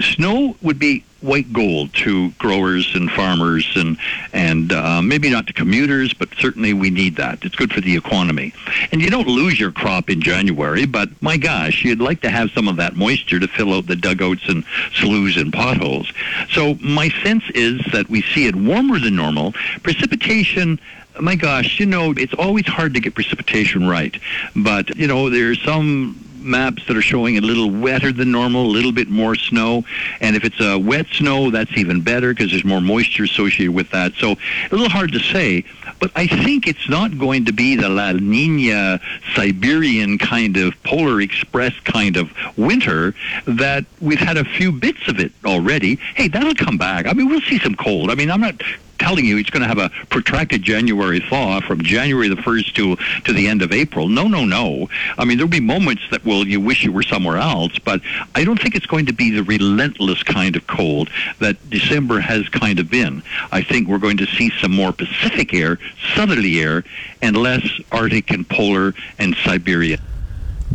snow 0.00 0.56
would 0.62 0.78
be 0.78 1.04
white 1.24 1.50
gold 1.52 1.92
to 1.94 2.30
growers 2.32 2.94
and 2.94 3.10
farmers 3.10 3.66
and 3.76 3.96
and 4.32 4.72
uh, 4.72 5.00
maybe 5.00 5.30
not 5.30 5.46
to 5.46 5.52
commuters, 5.52 6.12
but 6.12 6.28
certainly 6.38 6.74
we 6.74 6.90
need 6.90 7.16
that. 7.16 7.44
It's 7.44 7.54
good 7.54 7.72
for 7.72 7.80
the 7.80 7.96
economy. 7.96 8.52
And 8.92 9.00
you 9.00 9.10
don't 9.10 9.26
lose 9.26 9.58
your 9.58 9.72
crop 9.72 10.10
in 10.10 10.20
January, 10.20 10.84
but 10.84 11.08
my 11.22 11.36
gosh, 11.36 11.84
you'd 11.84 12.00
like 12.00 12.20
to 12.22 12.30
have 12.30 12.50
some 12.50 12.68
of 12.68 12.76
that 12.76 12.96
moisture 12.96 13.40
to 13.40 13.48
fill 13.48 13.72
out 13.72 13.86
the 13.86 13.96
dugouts 13.96 14.48
and 14.48 14.64
sloughs 14.92 15.36
and 15.36 15.52
potholes. 15.52 16.12
So 16.50 16.74
my 16.74 17.08
sense 17.22 17.44
is 17.54 17.80
that 17.92 18.08
we 18.10 18.22
see 18.22 18.46
it 18.46 18.54
warmer 18.54 18.98
than 18.98 19.16
normal. 19.16 19.52
Precipitation 19.82 20.78
my 21.20 21.36
gosh, 21.36 21.78
you 21.78 21.86
know, 21.86 22.12
it's 22.16 22.34
always 22.34 22.66
hard 22.66 22.94
to 22.94 23.00
get 23.00 23.14
precipitation 23.14 23.86
right. 23.86 24.16
But, 24.56 24.96
you 24.96 25.06
know, 25.06 25.30
there's 25.30 25.62
some 25.62 26.18
maps 26.44 26.86
that 26.86 26.96
are 26.96 27.02
showing 27.02 27.38
a 27.38 27.40
little 27.40 27.70
wetter 27.70 28.12
than 28.12 28.30
normal, 28.30 28.66
a 28.66 28.72
little 28.72 28.92
bit 28.92 29.08
more 29.08 29.34
snow. 29.34 29.84
And 30.20 30.36
if 30.36 30.44
it's 30.44 30.60
a 30.60 30.78
wet 30.78 31.06
snow, 31.12 31.50
that's 31.50 31.72
even 31.76 32.00
better 32.00 32.32
because 32.32 32.50
there's 32.50 32.64
more 32.64 32.80
moisture 32.80 33.24
associated 33.24 33.74
with 33.74 33.90
that. 33.90 34.14
So 34.14 34.32
a 34.32 34.70
little 34.70 34.88
hard 34.88 35.12
to 35.12 35.20
say, 35.20 35.64
but 36.00 36.10
I 36.14 36.26
think 36.26 36.66
it's 36.66 36.88
not 36.88 37.18
going 37.18 37.46
to 37.46 37.52
be 37.52 37.76
the 37.76 37.88
La 37.88 38.12
Nina 38.12 39.00
Siberian 39.34 40.18
kind 40.18 40.56
of 40.56 40.80
polar 40.82 41.20
express 41.20 41.78
kind 41.80 42.16
of 42.16 42.30
winter 42.56 43.14
that 43.46 43.84
we've 44.00 44.18
had 44.18 44.36
a 44.36 44.44
few 44.44 44.72
bits 44.72 45.08
of 45.08 45.18
it 45.20 45.32
already. 45.44 45.96
Hey, 46.14 46.28
that'll 46.28 46.54
come 46.54 46.78
back. 46.78 47.06
I 47.06 47.12
mean, 47.12 47.28
we'll 47.28 47.40
see 47.42 47.58
some 47.58 47.74
cold. 47.74 48.10
I 48.10 48.14
mean, 48.14 48.30
I'm 48.30 48.40
not 48.40 48.60
telling 48.98 49.24
you 49.24 49.38
it's 49.38 49.50
going 49.50 49.62
to 49.62 49.68
have 49.68 49.78
a 49.78 49.90
protracted 50.06 50.62
January 50.62 51.20
thaw 51.20 51.60
from 51.60 51.82
January 51.82 52.28
the 52.28 52.36
1st 52.36 52.74
to, 52.74 52.96
to 53.24 53.32
the 53.32 53.48
end 53.48 53.62
of 53.62 53.72
April. 53.72 54.08
No, 54.08 54.28
no, 54.28 54.44
no. 54.44 54.88
I 55.18 55.24
mean, 55.24 55.36
there'll 55.38 55.50
be 55.50 55.60
moments 55.60 56.02
that 56.10 56.24
will 56.24 56.46
you 56.46 56.60
wish 56.60 56.84
you 56.84 56.92
were 56.92 57.02
somewhere 57.02 57.36
else, 57.36 57.78
but 57.78 58.00
I 58.34 58.44
don't 58.44 58.60
think 58.60 58.74
it's 58.74 58.86
going 58.86 59.06
to 59.06 59.12
be 59.12 59.30
the 59.30 59.42
relentless 59.42 60.22
kind 60.22 60.56
of 60.56 60.66
cold 60.66 61.08
that 61.38 61.70
December 61.70 62.20
has 62.20 62.48
kind 62.48 62.78
of 62.78 62.90
been. 62.90 63.22
I 63.52 63.62
think 63.62 63.88
we're 63.88 63.98
going 63.98 64.18
to 64.18 64.26
see 64.26 64.50
some 64.60 64.72
more 64.72 64.92
Pacific 64.92 65.54
air, 65.54 65.78
southerly 66.14 66.60
air, 66.60 66.84
and 67.22 67.36
less 67.36 67.66
Arctic 67.92 68.30
and 68.30 68.48
polar 68.48 68.94
and 69.18 69.34
Siberia. 69.44 69.98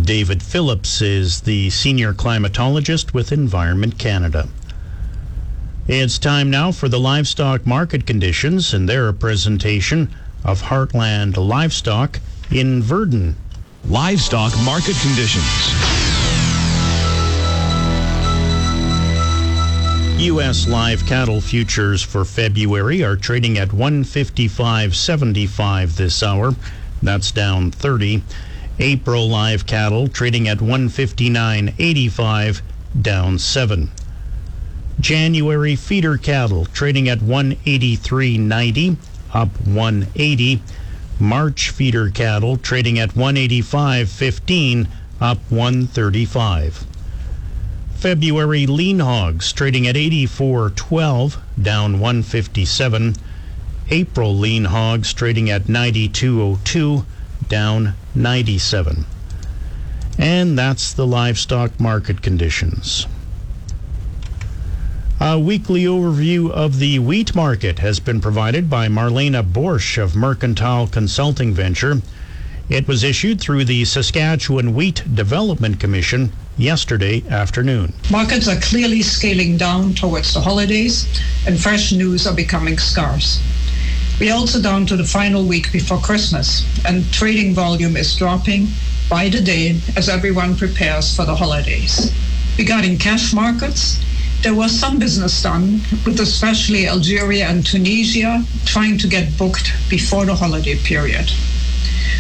David 0.02 0.42
Phillips 0.42 1.02
is 1.02 1.42
the 1.42 1.70
senior 1.70 2.14
climatologist 2.14 3.14
with 3.14 3.32
Environment 3.32 3.98
Canada. 3.98 4.48
It's 5.92 6.20
time 6.20 6.52
now 6.52 6.72
for 6.72 6.88
the 6.88 7.00
livestock 7.00 7.66
market 7.66 8.06
conditions 8.06 8.76
and 8.76 8.88
their 8.88 9.12
presentation 9.12 10.14
of 10.46 10.62
Heartland 10.62 11.36
Livestock 11.36 12.20
in 12.52 12.84
Virden. 12.84 13.36
Livestock 13.86 14.54
market 14.64 14.96
conditions. 15.02 15.44
U.S. 20.22 20.68
live 20.68 21.04
cattle 21.08 21.42
futures 21.42 22.04
for 22.04 22.24
February 22.24 23.04
are 23.04 23.16
trading 23.16 23.58
at 23.58 23.70
155.75 23.70 25.96
this 25.96 26.22
hour. 26.22 26.54
That's 27.02 27.32
down 27.32 27.72
30. 27.72 28.22
April 28.78 29.28
live 29.28 29.66
cattle 29.66 30.08
trading 30.08 30.48
at 30.48 30.60
159.85, 30.60 32.62
down 33.02 33.40
7. 33.40 33.90
January 35.00 35.76
feeder 35.76 36.18
cattle 36.18 36.66
trading 36.66 37.08
at 37.08 37.20
183.90, 37.20 38.98
up 39.34 39.50
180. 39.66 40.62
March 41.20 41.70
feeder 41.70 42.10
cattle 42.10 42.58
trading 42.58 43.00
at 43.00 43.12
185.15, 43.12 44.88
up 45.22 45.38
135. 45.50 46.86
February 47.96 48.66
lean 48.66 49.00
hogs 49.00 49.52
trading 49.52 49.88
at 49.88 49.96
84.12, 49.96 51.38
down 51.62 51.94
157. 52.00 53.16
April 53.90 54.38
lean 54.38 54.66
hogs 54.66 55.14
trading 55.14 55.50
at 55.50 55.64
92.02, 55.64 57.06
down 57.48 57.94
97. 58.16 59.06
And 60.18 60.58
that's 60.58 60.94
the 60.94 61.08
livestock 61.08 61.80
market 61.80 62.22
conditions. 62.22 63.06
A 65.22 65.38
weekly 65.38 65.84
overview 65.84 66.50
of 66.50 66.80
the 66.80 66.98
wheat 66.98 67.36
market 67.36 67.80
has 67.80 68.00
been 68.00 68.22
provided 68.22 68.70
by 68.70 68.88
Marlena 68.88 69.44
Boersch 69.44 70.02
of 70.02 70.16
Mercantile 70.16 70.88
Consulting 70.88 71.54
Venture. 71.54 72.02
It 72.70 72.88
was 72.88 73.04
issued 73.04 73.42
through 73.42 73.66
the 73.66 73.84
Saskatchewan 73.84 74.74
Wheat 74.74 75.04
Development 75.14 75.78
Commission 75.78 76.32
yesterday 76.58 77.22
afternoon. 77.30 77.92
Markets 78.10 78.48
are 78.48 78.62
clearly 78.62 79.02
scaling 79.02 79.58
down 79.58 79.94
towards 79.94 80.34
the 80.34 80.40
holidays, 80.40 81.06
and 81.46 81.60
fresh 81.60 81.92
news 81.92 82.26
are 82.26 82.34
becoming 82.34 82.78
scarce. 82.78 83.42
We're 84.22 84.34
also 84.34 84.62
down 84.62 84.86
to 84.86 84.96
the 84.96 85.04
final 85.04 85.44
week 85.46 85.74
before 85.74 85.98
Christmas, 85.98 86.66
and 86.86 87.04
trading 87.12 87.54
volume 87.54 87.98
is 87.98 88.16
dropping 88.16 88.70
by 89.10 89.28
the 89.28 89.42
day 89.42 89.82
as 89.98 90.08
everyone 90.08 90.56
prepares 90.56 91.14
for 91.14 91.26
the 91.26 91.36
holidays. 91.36 92.10
Regarding 92.58 92.98
cash 92.98 93.34
markets, 93.34 94.00
there 94.42 94.56
was 94.56 94.72
some 94.72 95.00
business 95.00 95.44
done 95.44 95.82
with 96.06 96.20
especially 96.20 96.88
Algeria 96.88 97.46
and 97.48 97.66
Tunisia 97.66 98.44
trying 98.66 98.98
to 99.00 99.08
get 99.08 99.38
booked 99.38 99.74
before 99.90 100.26
the 100.26 100.36
holiday 100.36 100.76
period. 100.78 101.30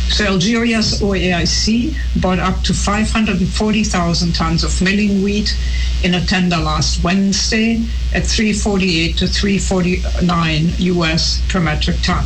So 0.10 0.26
Algeria's 0.26 1.02
OAIC 1.02 1.96
bought 2.20 2.40
up 2.40 2.64
to 2.64 2.74
540,000 2.74 4.34
tons 4.34 4.64
of 4.64 4.82
milling 4.82 5.24
wheat 5.24 5.56
in 6.04 6.14
a 6.14 6.26
tender 6.26 6.58
last 6.58 7.04
Wednesday 7.04 7.86
at 8.14 8.26
348 8.26 9.18
to 9.18 9.28
349 9.28 10.74
US 10.80 11.42
per 11.48 11.60
metric 11.60 11.98
ton. 12.02 12.26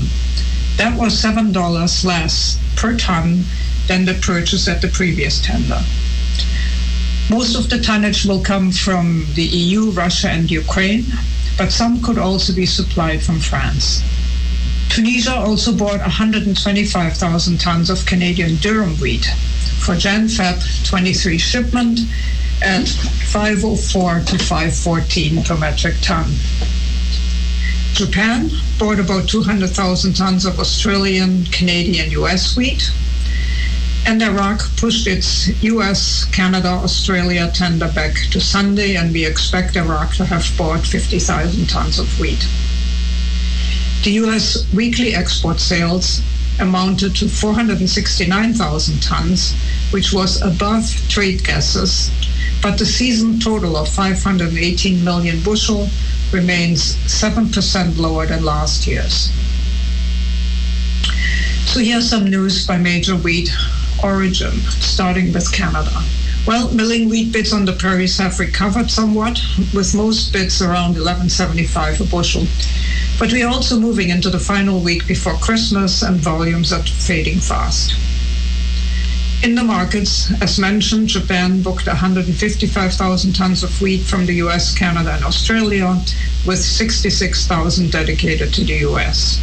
That 0.77 0.97
was 0.97 1.21
$7 1.21 2.06
less 2.06 2.58
per 2.75 2.97
ton 2.97 3.43
than 3.88 4.06
the 4.06 4.15
purchase 4.15 4.67
at 4.67 4.82
the 4.82 4.88
previous 4.88 5.39
tender. 5.41 5.84
Most 7.29 7.55
of 7.55 7.69
the 7.69 7.79
tonnage 7.79 8.25
will 8.25 8.41
come 8.41 8.71
from 8.71 9.25
the 9.36 9.43
EU, 9.43 9.91
Russia, 9.91 10.29
and 10.29 10.51
Ukraine, 10.51 11.05
but 11.57 11.71
some 11.71 12.01
could 12.01 12.17
also 12.17 12.53
be 12.53 12.65
supplied 12.65 13.21
from 13.21 13.39
France. 13.39 14.01
Tunisia 14.89 15.33
also 15.33 15.73
bought 15.73 15.99
125,000 16.01 17.59
tons 17.59 17.89
of 17.89 18.05
Canadian 18.05 18.51
durum 18.57 18.99
wheat 19.01 19.25
for 19.79 19.95
Jan 19.95 20.27
Feb 20.27 20.88
23 20.88 21.38
shipment 21.38 21.99
at 22.62 22.88
504 22.88 24.19
to 24.19 24.38
514 24.38 25.43
per 25.43 25.57
metric 25.57 25.95
ton. 26.01 26.31
Japan 27.93 28.49
bought 28.79 28.99
about 28.99 29.27
200,000 29.27 30.13
tons 30.13 30.45
of 30.45 30.59
Australian, 30.59 31.45
Canadian, 31.45 32.12
US 32.12 32.55
wheat. 32.55 32.91
And 34.05 34.21
Iraq 34.21 34.61
pushed 34.75 35.07
its 35.07 35.47
US, 35.63 36.25
Canada, 36.25 36.67
Australia 36.67 37.49
tender 37.53 37.87
back 37.87 38.13
to 38.31 38.41
Sunday, 38.41 38.95
and 38.95 39.13
we 39.13 39.25
expect 39.25 39.77
Iraq 39.77 40.15
to 40.15 40.25
have 40.25 40.45
bought 40.57 40.85
50,000 40.85 41.67
tons 41.69 41.99
of 41.99 42.19
wheat. 42.19 42.45
The 44.03 44.11
US 44.23 44.69
weekly 44.73 45.15
export 45.15 45.61
sales 45.61 46.21
amounted 46.59 47.15
to 47.15 47.29
469,000 47.29 49.01
tons, 49.01 49.53
which 49.91 50.11
was 50.11 50.41
above 50.41 50.85
trade 51.07 51.45
guesses, 51.45 52.11
but 52.61 52.77
the 52.77 52.85
season 52.85 53.39
total 53.39 53.77
of 53.77 53.87
518 53.87 55.03
million 55.03 55.41
bushel 55.43 55.89
remains 56.33 56.95
7% 57.07 57.97
lower 57.97 58.25
than 58.25 58.43
last 58.43 58.85
year's. 58.85 59.31
So 61.65 61.79
here's 61.79 62.09
some 62.09 62.29
news 62.29 62.67
by 62.67 62.77
major 62.77 63.15
wheat 63.15 63.49
origin, 64.03 64.51
starting 64.79 65.31
with 65.31 65.51
Canada. 65.51 66.03
Well, 66.45 66.69
milling 66.73 67.07
wheat 67.07 67.31
bids 67.31 67.53
on 67.53 67.63
the 67.63 67.71
prairies 67.71 68.17
have 68.17 68.39
recovered 68.39 68.91
somewhat, 68.91 69.41
with 69.73 69.95
most 69.95 70.33
bids 70.33 70.61
around 70.61 70.95
11.75 70.95 72.01
a 72.01 72.03
bushel. 72.03 72.45
But 73.17 73.31
we're 73.31 73.47
also 73.47 73.79
moving 73.79 74.09
into 74.09 74.29
the 74.29 74.39
final 74.39 74.81
week 74.81 75.07
before 75.07 75.35
Christmas, 75.35 76.01
and 76.01 76.17
volumes 76.17 76.73
are 76.73 76.83
fading 76.83 77.39
fast. 77.39 77.95
In 79.43 79.55
the 79.55 79.63
markets, 79.63 80.31
as 80.41 80.57
mentioned, 80.57 81.09
Japan 81.09 81.61
booked 81.61 81.87
155,000 81.87 83.33
tons 83.33 83.63
of 83.63 83.81
wheat 83.81 84.01
from 84.01 84.25
the 84.25 84.35
US, 84.35 84.73
Canada, 84.73 85.13
and 85.13 85.25
Australia, 85.25 86.01
with 86.45 86.59
66,000 86.59 87.91
dedicated 87.91 88.53
to 88.53 88.63
the 88.63 88.79
US. 88.87 89.39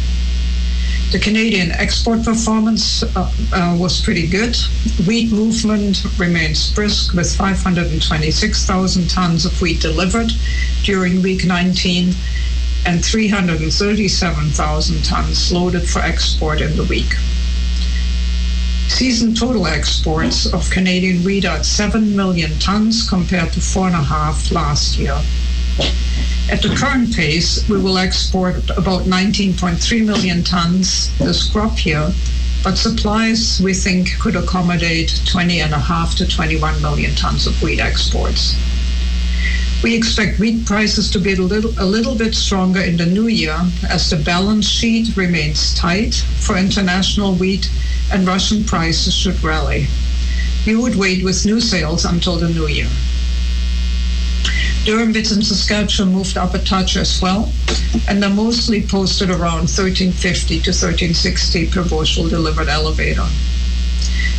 The 1.11 1.19
Canadian 1.19 1.71
export 1.71 2.23
performance 2.23 3.03
uh, 3.03 3.29
uh, 3.51 3.75
was 3.77 3.99
pretty 3.99 4.27
good. 4.27 4.55
Wheat 5.05 5.29
movement 5.29 6.05
remains 6.17 6.73
brisk 6.73 7.13
with 7.13 7.35
526,000 7.35 9.09
tons 9.09 9.45
of 9.45 9.61
wheat 9.61 9.81
delivered 9.81 10.31
during 10.83 11.21
week 11.21 11.45
19 11.45 12.15
and 12.85 13.03
337,000 13.03 15.03
tons 15.03 15.51
loaded 15.51 15.85
for 15.85 15.99
export 15.99 16.61
in 16.61 16.77
the 16.77 16.85
week. 16.85 17.13
Season 18.87 19.35
total 19.35 19.67
exports 19.67 20.45
of 20.53 20.69
Canadian 20.69 21.25
wheat 21.25 21.43
at 21.43 21.65
7 21.65 22.15
million 22.15 22.57
tons 22.59 23.09
compared 23.09 23.51
to 23.51 23.59
4.5 23.59 24.53
last 24.53 24.97
year. 24.97 25.21
At 26.49 26.61
the 26.61 26.75
current 26.75 27.15
pace, 27.15 27.67
we 27.69 27.79
will 27.79 27.97
export 27.97 28.69
about 28.71 29.03
19.3 29.03 30.05
million 30.05 30.43
tons 30.43 31.09
this 31.17 31.49
crop 31.49 31.85
year, 31.85 32.13
but 32.63 32.77
supplies 32.77 33.61
we 33.63 33.73
think 33.73 34.19
could 34.19 34.35
accommodate 34.35 35.09
20.5 35.25 36.15
to 36.17 36.27
21 36.27 36.81
million 36.81 37.15
tons 37.15 37.47
of 37.47 37.61
wheat 37.63 37.79
exports. 37.79 38.55
We 39.81 39.95
expect 39.95 40.39
wheat 40.39 40.65
prices 40.65 41.09
to 41.11 41.19
be 41.19 41.33
a 41.33 41.41
little, 41.41 41.73
a 41.79 41.85
little 41.85 42.15
bit 42.15 42.35
stronger 42.35 42.81
in 42.81 42.97
the 42.97 43.05
new 43.05 43.27
year 43.27 43.59
as 43.89 44.09
the 44.09 44.17
balance 44.17 44.67
sheet 44.67 45.15
remains 45.17 45.73
tight 45.73 46.13
for 46.13 46.57
international 46.57 47.33
wheat 47.33 47.69
and 48.11 48.27
Russian 48.27 48.63
prices 48.63 49.15
should 49.15 49.41
rally. 49.41 49.87
We 50.67 50.75
would 50.75 50.95
wait 50.95 51.23
with 51.23 51.45
new 51.45 51.59
sales 51.59 52.05
until 52.05 52.37
the 52.37 52.49
new 52.49 52.67
year. 52.67 52.89
Durum 54.83 55.13
bits 55.13 55.31
in 55.31 55.43
Saskatchewan 55.43 56.11
moved 56.11 56.37
up 56.37 56.55
a 56.55 56.59
touch 56.59 56.97
as 56.97 57.21
well, 57.21 57.53
and 58.07 58.21
they're 58.21 58.31
mostly 58.31 58.81
posted 58.81 59.29
around 59.29 59.69
1350 59.69 60.55
to 60.61 60.71
1360 60.71 61.67
per 61.67 61.83
bushel 61.87 62.27
delivered 62.27 62.67
elevator. 62.67 63.27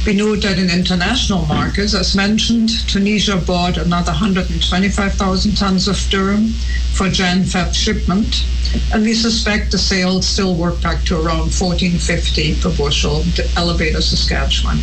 We 0.05 0.15
note 0.15 0.43
that 0.43 0.59
in 0.59 0.69
international 0.69 1.47
markets, 1.47 1.95
as 1.95 2.17
mentioned, 2.17 2.71
Tunisia 2.89 3.37
bought 3.37 3.77
another 3.77 4.11
125,000 4.11 5.57
tons 5.57 5.87
of 5.87 5.95
durum 5.95 6.51
for 6.93 7.09
Jan 7.09 7.45
Feb 7.45 7.73
shipment, 7.73 8.45
and 8.93 9.05
we 9.05 9.15
suspect 9.15 9.71
the 9.71 9.79
sales 9.79 10.27
still 10.27 10.57
work 10.57 10.83
back 10.83 11.05
to 11.05 11.15
around 11.15 11.55
1450 11.55 12.57
per 12.61 12.77
bushel 12.77 13.23
to 13.37 13.49
elevator 13.57 14.03
Saskatchewan. 14.03 14.81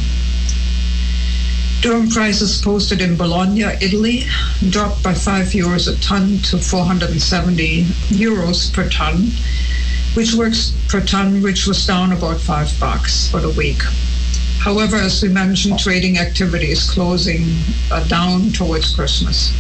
Durum 1.82 2.12
prices 2.12 2.62
posted 2.62 3.00
in 3.00 3.16
Bologna, 3.16 3.62
Italy, 3.80 4.26
dropped 4.70 5.02
by 5.02 5.14
5 5.14 5.48
euros 5.54 5.88
a 5.88 5.98
ton 6.02 6.40
to 6.40 6.58
470 6.58 7.84
euros 8.10 8.74
per 8.74 8.90
ton, 8.90 9.32
which 10.14 10.34
works 10.34 10.74
per 10.90 11.00
ton, 11.00 11.42
which 11.42 11.68
was 11.68 11.88
down 11.88 12.12
about 12.12 12.42
5 12.42 12.78
bucks 12.82 13.30
for 13.30 13.40
the 13.40 13.52
week. 13.52 13.82
However, 14.60 14.98
as 14.98 15.24
we 15.24 15.30
mentioned, 15.30 15.80
trading 15.80 16.18
activity 16.18 16.70
is 16.70 16.90
closing 16.90 17.48
uh, 17.90 18.06
down 18.10 18.52
towards 18.52 18.94
Christmas. 18.94 19.54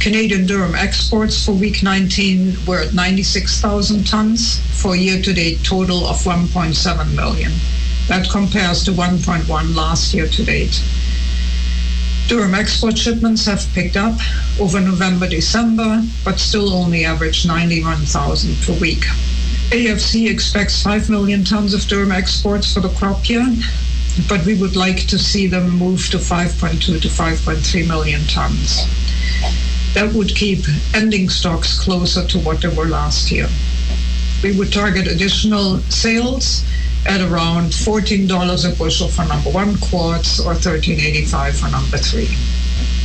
Canadian 0.00 0.44
durum 0.44 0.74
exports 0.74 1.44
for 1.44 1.52
week 1.52 1.84
19 1.84 2.66
were 2.66 2.80
at 2.80 2.94
96,000 2.94 4.08
tons 4.08 4.58
for 4.72 4.94
a 4.94 4.98
year-to-date 4.98 5.62
total 5.62 6.04
of 6.08 6.16
1.7 6.16 7.14
million. 7.14 7.52
That 8.10 8.28
compares 8.28 8.82
to 8.82 8.90
1.1 8.90 9.76
last 9.76 10.12
year 10.12 10.26
to 10.26 10.44
date. 10.44 10.82
Durum 12.26 12.58
export 12.58 12.98
shipments 12.98 13.46
have 13.46 13.64
picked 13.72 13.96
up 13.96 14.18
over 14.58 14.80
November, 14.80 15.28
December, 15.28 16.02
but 16.24 16.40
still 16.40 16.72
only 16.72 17.04
average 17.04 17.46
91,000 17.46 18.56
per 18.62 18.72
week. 18.80 19.04
AFC 19.70 20.28
expects 20.28 20.82
5 20.82 21.08
million 21.08 21.44
tons 21.44 21.72
of 21.72 21.82
durum 21.82 22.12
exports 22.12 22.74
for 22.74 22.80
the 22.80 22.88
crop 22.88 23.28
year, 23.28 23.46
but 24.28 24.44
we 24.44 24.56
would 24.56 24.74
like 24.74 25.06
to 25.06 25.16
see 25.16 25.46
them 25.46 25.70
move 25.70 26.10
to 26.10 26.18
5.2 26.18 27.00
to 27.00 27.06
5.3 27.06 27.86
million 27.86 28.26
tons. 28.26 28.88
That 29.94 30.12
would 30.14 30.34
keep 30.34 30.64
ending 30.94 31.28
stocks 31.28 31.78
closer 31.78 32.26
to 32.26 32.40
what 32.40 32.60
they 32.60 32.74
were 32.74 32.86
last 32.86 33.30
year. 33.30 33.48
We 34.42 34.58
would 34.58 34.72
target 34.72 35.06
additional 35.06 35.78
sales 35.90 36.64
at 37.06 37.20
around 37.20 37.70
$14 37.70 38.72
a 38.72 38.76
bushel 38.76 39.08
for 39.08 39.24
number 39.24 39.50
one 39.50 39.76
quartz 39.78 40.38
or 40.40 40.54
$13.85 40.54 41.60
for 41.60 41.70
number 41.70 41.96
three. 41.96 42.28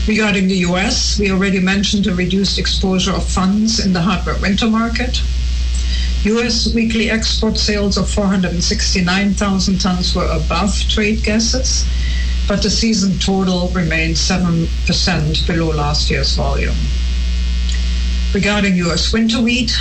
Regarding 0.08 0.48
the 0.48 0.58
US, 0.70 1.18
we 1.18 1.32
already 1.32 1.60
mentioned 1.60 2.06
the 2.06 2.14
reduced 2.14 2.60
exposure 2.60 3.14
of 3.14 3.28
funds 3.28 3.84
in 3.84 3.94
the 3.94 4.02
hard 4.02 4.28
red 4.28 4.42
winter 4.42 4.68
market. 4.68 5.22
U.S. 6.24 6.74
weekly 6.74 7.12
export 7.12 7.58
sales 7.58 7.98
of 7.98 8.10
469,000 8.10 9.80
tons 9.80 10.16
were 10.16 10.26
above 10.26 10.76
trade 10.90 11.24
guesses, 11.24 11.86
but 12.48 12.64
the 12.64 12.70
season 12.70 13.20
total 13.20 13.68
remained 13.70 14.16
7% 14.16 15.48
below 15.48 15.70
last 15.72 16.10
year's 16.10 16.36
volume. 16.36 16.76
Regarding 18.34 18.76
U.S. 18.76 19.14
winter 19.14 19.40
wheat, 19.40 19.72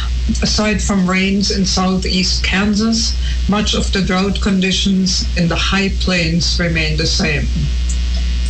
aside 0.43 0.83
from 0.83 1.09
rains 1.09 1.51
in 1.51 1.67
southeast 1.67 2.43
Kansas, 2.43 3.17
much 3.49 3.75
of 3.75 3.93
the 3.93 4.03
drought 4.03 4.41
conditions 4.41 5.25
in 5.37 5.49
the 5.49 5.57
high 5.57 5.91
plains 6.01 6.59
remain 6.59 6.97
the 6.97 7.07
same. 7.07 7.47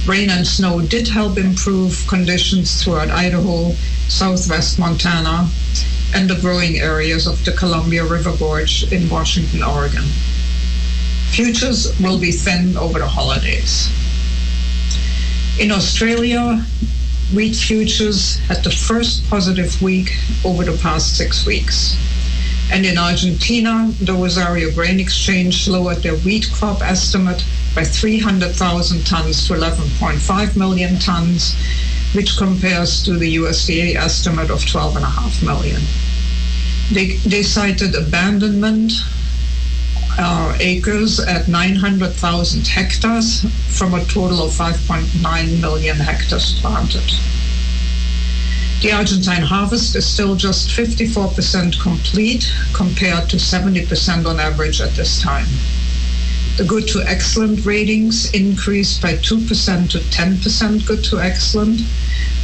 Rain 0.06 0.30
and 0.30 0.46
snow 0.46 0.80
did 0.80 1.08
help 1.08 1.38
improve 1.38 2.06
conditions 2.06 2.82
throughout 2.82 3.10
Idaho, 3.10 3.74
southwest 4.08 4.78
Montana, 4.78 5.48
and 6.14 6.30
the 6.30 6.40
growing 6.40 6.78
areas 6.78 7.26
of 7.26 7.44
the 7.44 7.52
Columbia 7.52 8.04
River 8.04 8.36
Gorge 8.36 8.84
in 8.92 9.08
Washington, 9.08 9.62
Oregon. 9.62 10.04
Futures 11.30 11.98
will 11.98 12.18
be 12.18 12.30
thin 12.30 12.76
over 12.76 13.00
the 13.00 13.08
holidays. 13.08 13.90
In 15.58 15.72
Australia, 15.72 16.64
wheat 17.32 17.56
futures 17.56 18.36
had 18.48 18.62
the 18.62 18.70
first 18.70 19.28
positive 19.30 19.80
week 19.80 20.16
over 20.44 20.64
the 20.64 20.76
past 20.78 21.16
six 21.16 21.46
weeks. 21.46 21.96
And 22.70 22.84
in 22.84 22.98
Argentina, 22.98 23.92
the 24.00 24.14
Rosario 24.14 24.70
Grain 24.72 25.00
Exchange 25.00 25.68
lowered 25.68 26.02
their 26.02 26.16
wheat 26.16 26.50
crop 26.52 26.82
estimate 26.82 27.44
by 27.74 27.84
300,000 27.84 29.06
tons 29.06 29.46
to 29.46 29.54
11.5 29.54 30.56
million 30.56 30.98
tons, 30.98 31.54
which 32.14 32.36
compares 32.36 33.02
to 33.04 33.16
the 33.16 33.36
USDA 33.36 33.96
estimate 33.96 34.50
of 34.50 34.60
12.5 34.60 35.44
million. 35.44 35.82
They, 36.92 37.16
they 37.28 37.42
cited 37.42 37.94
abandonment 37.94 38.92
uh, 40.18 40.56
acres 40.60 41.20
at 41.20 41.48
900,000 41.48 42.66
hectares 42.66 43.44
from 43.76 43.94
a 43.94 44.04
total 44.04 44.42
of 44.42 44.52
5.9 44.52 45.60
million 45.60 45.96
hectares 45.96 46.58
planted. 46.60 47.10
The 48.80 48.92
Argentine 48.92 49.42
harvest 49.42 49.96
is 49.96 50.06
still 50.06 50.36
just 50.36 50.68
54% 50.68 51.80
complete 51.80 52.52
compared 52.74 53.30
to 53.30 53.36
70% 53.36 54.26
on 54.26 54.38
average 54.38 54.80
at 54.80 54.90
this 54.90 55.20
time. 55.22 55.46
The 56.58 56.64
good 56.64 56.86
to 56.88 57.02
excellent 57.02 57.64
ratings 57.64 58.30
increased 58.32 59.00
by 59.00 59.14
2% 59.14 59.90
to 59.90 59.98
10% 59.98 60.86
good 60.86 61.02
to 61.04 61.18
excellent, 61.18 61.80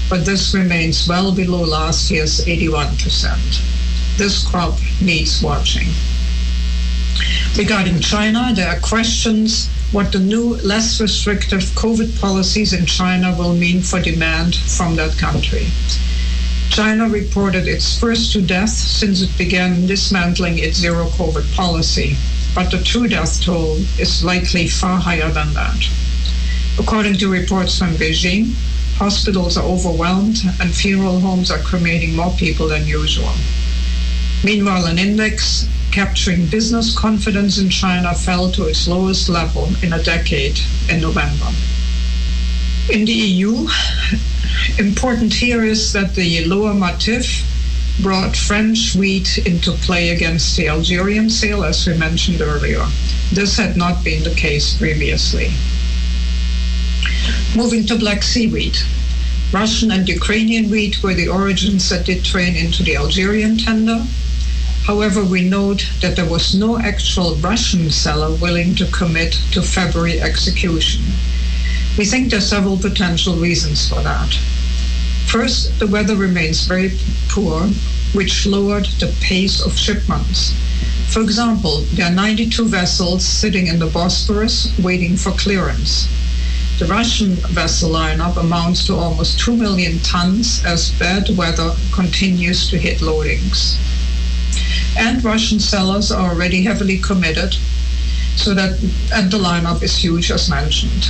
but 0.09 0.25
this 0.25 0.55
remains 0.55 1.07
well 1.07 1.31
below 1.33 1.63
last 1.63 2.11
year's 2.11 2.45
81%. 2.45 4.17
This 4.17 4.43
crop 4.43 4.79
needs 5.01 5.43
watching. 5.43 5.89
Regarding 7.59 8.01
China, 8.01 8.53
there 8.55 8.69
are 8.69 8.79
questions 8.79 9.69
what 9.91 10.13
the 10.13 10.21
new, 10.21 10.55
less 10.59 11.01
restrictive 11.01 11.63
COVID 11.75 12.21
policies 12.21 12.73
in 12.73 12.87
China 12.87 13.35
will 13.37 13.55
mean 13.55 13.83
for 13.83 14.01
demand 14.01 14.55
from 14.55 14.95
that 14.97 15.19
country. 15.19 15.67
China 16.71 17.09
reported 17.09 17.67
its 17.67 17.99
first 17.99 18.33
two 18.33 18.41
deaths 18.41 18.75
since 18.75 19.21
it 19.21 19.37
began 19.37 19.87
dismantling 19.87 20.59
its 20.59 20.79
zero 20.79 21.07
COVID 21.09 21.53
policy, 21.53 22.17
but 22.55 22.71
the 22.71 22.81
true 22.83 23.09
death 23.09 23.43
toll 23.43 23.79
is 23.99 24.23
likely 24.23 24.69
far 24.69 25.01
higher 25.01 25.31
than 25.31 25.53
that. 25.55 25.89
According 26.79 27.15
to 27.19 27.29
reports 27.29 27.77
from 27.77 27.97
Beijing, 27.97 28.55
hospitals 28.95 29.57
are 29.57 29.65
overwhelmed 29.65 30.39
and 30.61 30.73
funeral 30.73 31.19
homes 31.19 31.51
are 31.51 31.59
cremating 31.59 32.15
more 32.15 32.31
people 32.39 32.69
than 32.69 32.87
usual. 32.87 33.33
Meanwhile, 34.45 34.87
an 34.87 35.01
index 35.01 35.67
capturing 35.91 36.47
business 36.47 36.97
confidence 36.97 37.59
in 37.59 37.69
China 37.69 38.15
fell 38.15 38.51
to 38.53 38.65
its 38.65 38.87
lowest 38.87 39.29
level 39.29 39.69
in 39.83 39.93
a 39.93 40.03
decade 40.03 40.59
in 40.89 41.01
November. 41.01 41.49
In 42.91 43.05
the 43.05 43.13
EU, 43.13 43.69
important 44.79 45.33
here 45.33 45.65
is 45.65 45.93
that 45.93 46.15
the 46.15 46.45
lower 46.47 46.73
Matif 46.73 47.45
brought 48.03 48.37
French 48.37 48.95
wheat 48.95 49.39
into 49.47 49.73
play 49.73 50.11
against 50.11 50.57
the 50.57 50.69
Algerian 50.69 51.29
sale, 51.29 51.65
as 51.65 51.87
we 51.87 51.97
mentioned 51.97 52.41
earlier. 52.41 52.87
This 53.33 53.57
had 53.57 53.77
not 53.77 54.03
been 54.03 54.25
the 54.25 54.35
case 54.35 54.77
previously. 54.77 55.53
Moving 57.55 57.85
to 57.87 57.97
Black 57.97 58.23
Sea 58.23 58.47
wheat. 58.49 58.85
Russian 59.53 59.91
and 59.91 60.09
Ukrainian 60.09 60.71
wheat 60.71 61.03
were 61.03 61.15
the 61.15 61.29
origins 61.29 61.89
that 61.91 62.07
did 62.07 62.25
train 62.25 62.55
into 62.57 62.83
the 62.83 62.97
Algerian 62.97 63.59
tender. 63.59 64.07
However, 64.87 65.23
we 65.23 65.43
note 65.43 65.87
that 66.01 66.17
there 66.17 66.25
was 66.25 66.55
no 66.55 66.79
actual 66.79 67.37
Russian 67.37 67.91
seller 67.91 68.35
willing 68.35 68.75
to 68.77 68.87
commit 68.87 69.39
to 69.53 69.61
February 69.61 70.23
execution. 70.23 71.03
We 71.99 72.07
think 72.07 72.31
there 72.31 72.39
are 72.39 72.43
several 72.57 72.79
potential 72.79 73.37
reasons 73.37 73.87
for 73.87 74.03
that. 74.03 74.39
First, 75.27 75.79
the 75.79 75.87
weather 75.87 76.17
remains 76.17 76.67
very 76.67 76.93
poor, 77.29 77.69
which 78.15 78.47
lowered 78.47 78.87
the 78.99 79.15
pace 79.21 79.61
of 79.61 79.77
shipments. 79.77 80.55
For 81.09 81.21
example, 81.21 81.83
there 81.93 82.07
are 82.07 82.15
92 82.15 82.67
vessels 82.67 83.23
sitting 83.23 83.67
in 83.67 83.81
the 83.81 83.87
Bosphorus 83.87 84.73
waiting 84.79 85.19
for 85.19 85.33
clearance. 85.33 86.09
The 86.79 86.87
Russian 86.87 87.35
vessel 87.53 87.91
lineup 87.91 88.39
amounts 88.39 88.87
to 88.87 88.97
almost 88.97 89.41
2 89.41 89.57
million 89.57 89.99
tons 89.99 90.65
as 90.65 90.91
bad 90.93 91.29
weather 91.37 91.77
continues 91.93 92.71
to 92.71 92.79
hit 92.79 93.01
loadings 93.01 93.77
and 94.97 95.23
Russian 95.25 95.61
sellers 95.61 96.11
are 96.11 96.31
already 96.31 96.63
heavily 96.63 96.99
committed, 96.99 97.57
so 98.37 98.55
that 98.55 98.79
and 99.13 99.31
the 99.31 99.39
lineup 99.39 99.83
is 99.83 99.97
huge 99.97 100.31
as 100.31 100.49
mentioned. 100.49 101.09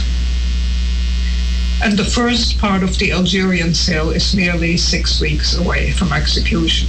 And 1.83 1.99
the 1.99 2.05
first 2.05 2.59
part 2.59 2.83
of 2.83 2.99
the 2.99 3.13
Algerian 3.13 3.75
sale 3.75 4.11
is 4.11 4.35
nearly 4.35 4.77
six 4.77 5.21
weeks 5.21 5.57
away 5.57 5.93
from 5.93 6.13
execution. 6.13 6.89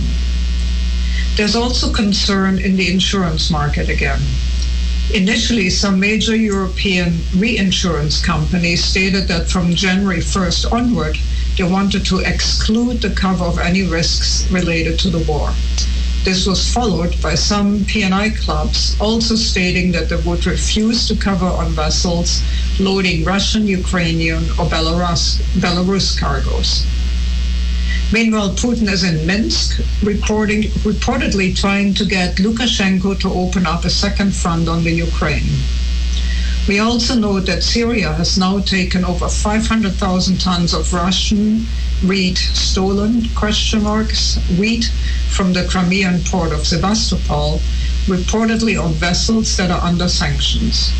There's 1.37 1.55
also 1.55 1.93
concern 1.93 2.59
in 2.59 2.75
the 2.75 2.91
insurance 2.91 3.49
market 3.49 3.87
again. 3.87 4.19
Initially, 5.13 5.69
some 5.69 5.99
major 5.99 6.35
European 6.35 7.19
reinsurance 7.35 8.21
companies 8.21 8.83
stated 8.83 9.27
that 9.29 9.49
from 9.49 9.75
January 9.75 10.19
1st 10.19 10.71
onward, 10.71 11.17
they 11.57 11.63
wanted 11.63 12.05
to 12.05 12.19
exclude 12.19 13.01
the 13.01 13.09
cover 13.09 13.45
of 13.45 13.59
any 13.59 13.83
risks 13.83 14.49
related 14.51 14.99
to 14.99 15.09
the 15.09 15.19
war. 15.19 15.53
This 16.23 16.45
was 16.45 16.71
followed 16.71 17.19
by 17.19 17.33
some 17.33 17.83
P&I 17.85 18.29
clubs 18.29 18.95
also 19.01 19.35
stating 19.35 19.91
that 19.93 20.09
they 20.09 20.17
would 20.17 20.45
refuse 20.45 21.07
to 21.07 21.15
cover 21.15 21.47
on 21.47 21.71
vessels 21.71 22.43
loading 22.79 23.25
Russian, 23.25 23.65
Ukrainian, 23.65 24.43
or 24.51 24.69
Belarus, 24.69 25.41
Belarus 25.57 26.15
cargoes. 26.17 26.85
Meanwhile, 28.13 28.51
Putin 28.51 28.87
is 28.87 29.03
in 29.03 29.25
Minsk, 29.25 29.81
reportedly 30.01 31.55
trying 31.55 31.95
to 31.95 32.05
get 32.05 32.35
Lukashenko 32.35 33.19
to 33.21 33.33
open 33.33 33.65
up 33.65 33.83
a 33.83 33.89
second 33.89 34.35
front 34.35 34.67
on 34.67 34.83
the 34.83 34.91
Ukraine. 34.91 35.49
We 36.67 36.77
also 36.77 37.15
know 37.15 37.39
that 37.39 37.63
Syria 37.63 38.13
has 38.13 38.37
now 38.37 38.59
taken 38.59 39.03
over 39.03 39.27
500,000 39.27 40.39
tons 40.39 40.73
of 40.75 40.93
Russian 40.93 41.65
wheat 42.07 42.37
stolen 42.37 43.27
question 43.35 43.81
marks 43.81 44.37
wheat 44.59 44.85
from 45.29 45.53
the 45.53 45.65
Crimean 45.65 46.23
port 46.23 46.51
of 46.51 46.67
Sevastopol, 46.67 47.59
reportedly 48.05 48.81
on 48.81 48.93
vessels 48.93 49.57
that 49.57 49.71
are 49.71 49.81
under 49.81 50.07
sanctions. 50.07 50.93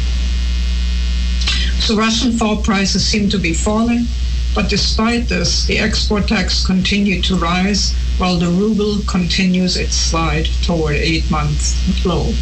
So 1.80 1.95
Russian 1.95 2.32
fall 2.34 2.58
prices 2.58 3.06
seem 3.06 3.30
to 3.30 3.38
be 3.38 3.54
falling, 3.54 4.08
but 4.56 4.69
despite 4.69 5.30
this, 5.30 5.65
the 5.65 5.78
export 5.78 6.28
tax 6.28 6.65
continued 6.65 7.24
to 7.26 7.36
rise 7.36 7.93
while 8.17 8.38
the 8.38 8.50
ruble 8.50 9.00
continues 9.08 9.78
its 9.78 9.95
slide 9.95 10.47
toward 10.63 10.95
eight-month 10.95 12.04
low. 12.06 12.34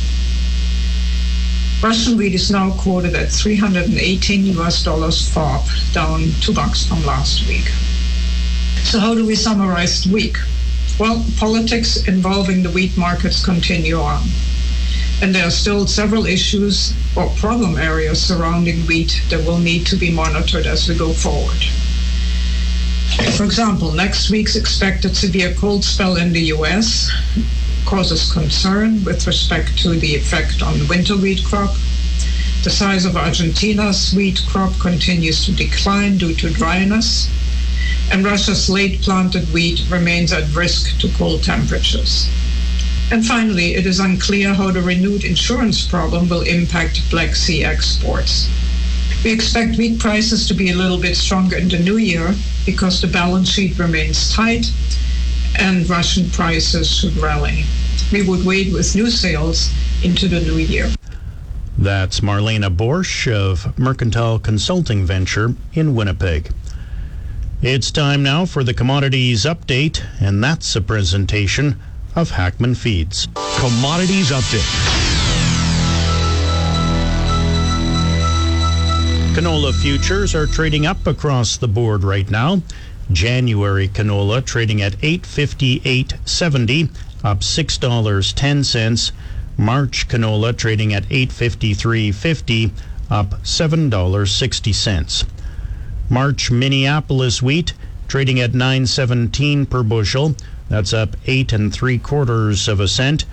Russian 1.81 2.17
wheat 2.17 2.35
is 2.35 2.51
now 2.51 2.71
quoted 2.71 3.15
at 3.15 3.31
318 3.31 4.45
US 4.57 4.83
dollars 4.83 5.29
FOB, 5.29 5.65
down 5.93 6.31
two 6.41 6.53
bucks 6.53 6.85
from 6.85 7.05
last 7.05 7.47
week. 7.47 7.71
So, 8.83 8.99
how 8.99 9.15
do 9.15 9.25
we 9.25 9.35
summarize 9.35 10.03
the 10.03 10.13
week? 10.13 10.35
Well, 10.99 11.23
politics 11.37 12.05
involving 12.05 12.63
the 12.63 12.69
wheat 12.69 12.97
markets 12.97 13.45
continue 13.45 13.97
on. 13.97 14.27
And 15.21 15.33
there 15.33 15.47
are 15.47 15.51
still 15.51 15.87
several 15.87 16.25
issues 16.25 16.93
or 17.15 17.29
problem 17.37 17.77
areas 17.77 18.21
surrounding 18.21 18.85
wheat 18.85 19.21
that 19.29 19.45
will 19.45 19.57
need 19.57 19.85
to 19.87 19.95
be 19.95 20.11
monitored 20.11 20.65
as 20.65 20.89
we 20.89 20.97
go 20.97 21.13
forward. 21.13 21.63
For 23.37 23.45
example, 23.45 23.93
next 23.93 24.29
week's 24.29 24.57
expected 24.57 25.15
severe 25.15 25.53
cold 25.53 25.85
spell 25.85 26.17
in 26.17 26.33
the 26.33 26.51
US 26.55 27.09
causes 27.89 28.31
concern 28.31 29.03
with 29.03 29.25
respect 29.25 29.75
to 29.79 29.97
the 29.97 30.13
effect 30.13 30.61
on 30.61 30.77
the 30.77 30.85
winter 30.85 31.17
wheat 31.17 31.43
crop. 31.43 31.73
The 32.63 32.69
size 32.69 33.03
of 33.03 33.17
Argentina's 33.17 34.13
wheat 34.13 34.43
crop 34.47 34.77
continues 34.79 35.43
to 35.45 35.51
decline 35.53 36.19
due 36.19 36.35
to 36.35 36.51
dryness 36.51 37.27
and 38.11 38.23
Russia's 38.23 38.69
late 38.69 39.01
planted 39.01 39.51
wheat 39.51 39.83
remains 39.89 40.31
at 40.31 40.53
risk 40.55 40.99
to 40.99 41.09
cold 41.09 41.43
temperatures. 41.43 42.29
And 43.11 43.25
finally, 43.25 43.73
it 43.73 43.87
is 43.87 43.99
unclear 43.99 44.53
how 44.53 44.69
the 44.69 44.83
renewed 44.83 45.23
insurance 45.23 45.83
problem 45.83 46.29
will 46.29 46.41
impact 46.41 47.09
Black 47.09 47.35
Sea 47.35 47.63
exports. 47.63 48.47
We 49.23 49.31
expect 49.31 49.77
wheat 49.77 49.97
prices 49.99 50.47
to 50.47 50.53
be 50.53 50.69
a 50.69 50.75
little 50.75 50.99
bit 50.99 51.17
stronger 51.17 51.57
in 51.57 51.69
the 51.69 51.79
new 51.79 51.97
year 51.97 52.35
because 52.67 53.01
the 53.01 53.07
balance 53.07 53.49
sheet 53.49 53.79
remains 53.79 54.31
tight 54.31 54.71
and 55.59 55.89
Russian 55.89 56.29
prices 56.29 56.89
should 56.89 57.15
rally. 57.17 57.63
We 58.11 58.27
would 58.27 58.45
wait 58.45 58.73
with 58.73 58.95
new 58.95 59.09
sales 59.11 59.71
into 60.03 60.27
the 60.27 60.39
new 60.41 60.57
year. 60.57 60.89
That's 61.77 62.21
Marlena 62.21 62.75
Boersch 62.75 63.31
of 63.31 63.77
Mercantile 63.77 64.39
Consulting 64.39 65.05
Venture 65.05 65.55
in 65.73 65.95
Winnipeg. 65.95 66.51
It's 67.61 67.91
time 67.91 68.23
now 68.23 68.45
for 68.45 68.63
the 68.63 68.73
commodities 68.73 69.45
update, 69.45 70.01
and 70.21 70.43
that's 70.43 70.75
a 70.75 70.81
presentation 70.81 71.79
of 72.15 72.31
Hackman 72.31 72.75
Feeds. 72.75 73.27
Commodities 73.57 74.31
update. 74.31 75.09
Canola 79.35 79.73
futures 79.73 80.33
are 80.35 80.47
trading 80.47 80.85
up 80.85 81.05
across 81.05 81.57
the 81.57 81.67
board 81.67 82.03
right 82.03 82.29
now. 82.29 82.61
January 83.11 83.87
canola 83.87 84.43
trading 84.45 84.81
at 84.81 84.93
858.70, 84.99 86.89
up 87.23 87.39
$6.10. 87.39 89.11
March 89.57 90.07
canola 90.07 90.55
trading 90.55 90.93
at 90.93 91.03
853.50, 91.09 92.71
up 93.09 93.41
$7.60. 93.43 95.25
March 96.09 96.51
Minneapolis 96.51 97.41
wheat 97.41 97.73
trading 98.07 98.39
at 98.39 98.53
917 98.53 99.65
per 99.65 99.83
bushel. 99.83 100.35
That's 100.69 100.93
up 100.93 101.15
eight 101.25 101.51
and 101.51 101.73
three 101.73 101.97
quarters 101.97 102.67
of 102.67 102.79
a 102.79 102.87
cent. 102.87 103.25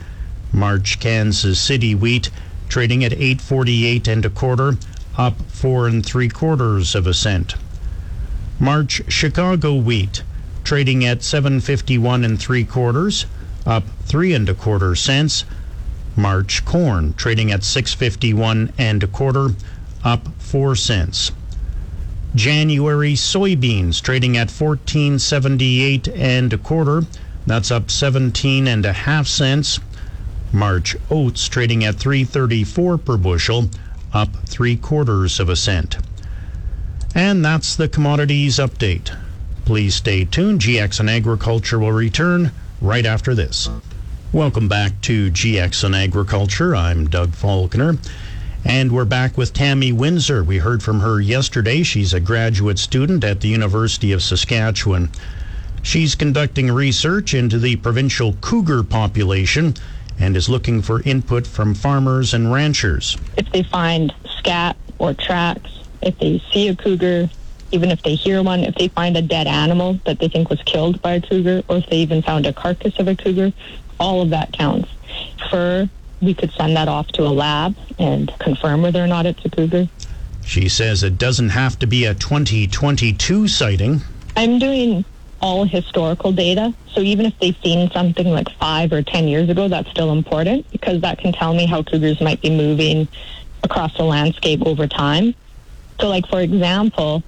March 0.52 1.00
Kansas 1.00 1.60
City 1.60 1.94
wheat 1.94 2.30
trading 2.68 3.04
at 3.04 3.12
848 3.12 4.08
and 4.08 4.24
a 4.24 4.30
quarter, 4.30 4.76
up 5.16 5.40
four 5.50 5.86
and 5.86 6.04
three 6.04 6.28
quarters 6.28 6.94
of 6.94 7.06
a 7.06 7.14
cent. 7.14 7.54
March 8.58 9.02
Chicago 9.08 9.74
wheat 9.74 10.22
trading 10.64 11.04
at 11.04 11.22
751 11.22 12.24
and 12.24 12.40
three 12.40 12.64
quarters, 12.64 13.26
up 13.66 13.84
three 14.06 14.32
and 14.32 14.48
a 14.48 14.54
quarter 14.54 14.94
cents. 14.94 15.44
March 16.16 16.64
corn 16.64 17.12
trading 17.14 17.52
at 17.52 17.62
651 17.62 18.72
and 18.78 19.02
a 19.02 19.06
quarter, 19.06 19.50
up 20.02 20.26
4 20.38 20.74
cents. 20.74 21.32
January 22.34 23.12
soybeans 23.12 24.00
trading 24.00 24.36
at 24.38 24.50
1478 24.50 26.08
and 26.08 26.52
a 26.54 26.58
quarter, 26.58 27.04
that's 27.46 27.70
up 27.70 27.90
17 27.90 28.66
and 28.66 28.86
a 28.86 28.92
half 28.92 29.26
cents. 29.26 29.78
March 30.50 30.96
oats 31.10 31.46
trading 31.46 31.84
at 31.84 31.96
334 31.96 32.96
per 32.98 33.16
bushel, 33.18 33.68
up 34.14 34.34
3 34.46 34.76
quarters 34.76 35.38
of 35.38 35.50
a 35.50 35.56
cent. 35.56 35.98
And 37.16 37.42
that's 37.42 37.76
the 37.76 37.88
commodities 37.88 38.56
update. 38.56 39.16
Please 39.64 39.94
stay 39.94 40.26
tuned. 40.26 40.60
GX 40.60 41.00
on 41.00 41.08
Agriculture 41.08 41.78
will 41.78 41.92
return 41.92 42.52
right 42.78 43.06
after 43.06 43.34
this. 43.34 43.70
Welcome 44.34 44.68
back 44.68 45.00
to 45.00 45.30
GX 45.30 45.82
on 45.82 45.94
Agriculture. 45.94 46.76
I'm 46.76 47.08
Doug 47.08 47.34
Faulkner. 47.34 47.96
And 48.66 48.92
we're 48.92 49.06
back 49.06 49.38
with 49.38 49.54
Tammy 49.54 49.92
Windsor. 49.92 50.44
We 50.44 50.58
heard 50.58 50.82
from 50.82 51.00
her 51.00 51.18
yesterday. 51.18 51.82
She's 51.82 52.12
a 52.12 52.20
graduate 52.20 52.78
student 52.78 53.24
at 53.24 53.40
the 53.40 53.48
University 53.48 54.12
of 54.12 54.22
Saskatchewan. 54.22 55.08
She's 55.82 56.14
conducting 56.14 56.70
research 56.70 57.32
into 57.32 57.58
the 57.58 57.76
provincial 57.76 58.34
cougar 58.42 58.82
population 58.82 59.72
and 60.18 60.36
is 60.36 60.50
looking 60.50 60.82
for 60.82 61.00
input 61.04 61.46
from 61.46 61.74
farmers 61.74 62.34
and 62.34 62.52
ranchers. 62.52 63.16
If 63.38 63.50
they 63.52 63.62
find 63.62 64.12
scat 64.38 64.76
or 64.98 65.14
tracks, 65.14 65.85
if 66.06 66.16
they 66.18 66.42
see 66.52 66.68
a 66.68 66.76
cougar, 66.76 67.28
even 67.72 67.90
if 67.90 68.02
they 68.02 68.14
hear 68.14 68.42
one, 68.42 68.60
if 68.60 68.74
they 68.76 68.88
find 68.88 69.16
a 69.16 69.22
dead 69.22 69.46
animal 69.46 70.00
that 70.06 70.20
they 70.20 70.28
think 70.28 70.48
was 70.48 70.62
killed 70.62 71.02
by 71.02 71.14
a 71.14 71.20
cougar, 71.20 71.62
or 71.68 71.78
if 71.78 71.86
they 71.90 71.96
even 71.96 72.22
found 72.22 72.46
a 72.46 72.52
carcass 72.52 72.98
of 72.98 73.08
a 73.08 73.16
cougar, 73.16 73.52
all 73.98 74.22
of 74.22 74.30
that 74.30 74.52
counts. 74.52 74.88
Fur, 75.50 75.90
we 76.22 76.32
could 76.32 76.52
send 76.52 76.76
that 76.76 76.88
off 76.88 77.08
to 77.08 77.22
a 77.22 77.28
lab 77.28 77.76
and 77.98 78.32
confirm 78.38 78.82
whether 78.82 79.02
or 79.02 79.06
not 79.08 79.26
it's 79.26 79.44
a 79.44 79.50
cougar. 79.50 79.88
She 80.44 80.68
says 80.68 81.02
it 81.02 81.18
doesn't 81.18 81.50
have 81.50 81.78
to 81.80 81.86
be 81.86 82.04
a 82.04 82.14
2022 82.14 83.48
sighting. 83.48 84.02
I'm 84.36 84.58
doing 84.60 85.04
all 85.40 85.64
historical 85.64 86.30
data. 86.30 86.72
So 86.92 87.00
even 87.00 87.26
if 87.26 87.38
they've 87.40 87.56
seen 87.62 87.90
something 87.90 88.28
like 88.28 88.48
five 88.58 88.92
or 88.92 89.02
10 89.02 89.28
years 89.28 89.50
ago, 89.50 89.68
that's 89.68 89.90
still 89.90 90.12
important 90.12 90.70
because 90.70 91.00
that 91.00 91.18
can 91.18 91.32
tell 91.32 91.52
me 91.52 91.66
how 91.66 91.82
cougars 91.82 92.20
might 92.20 92.40
be 92.40 92.50
moving 92.50 93.08
across 93.64 93.96
the 93.96 94.04
landscape 94.04 94.62
over 94.64 94.86
time. 94.86 95.34
So, 96.00 96.08
like, 96.08 96.26
for 96.28 96.40
example, 96.40 97.22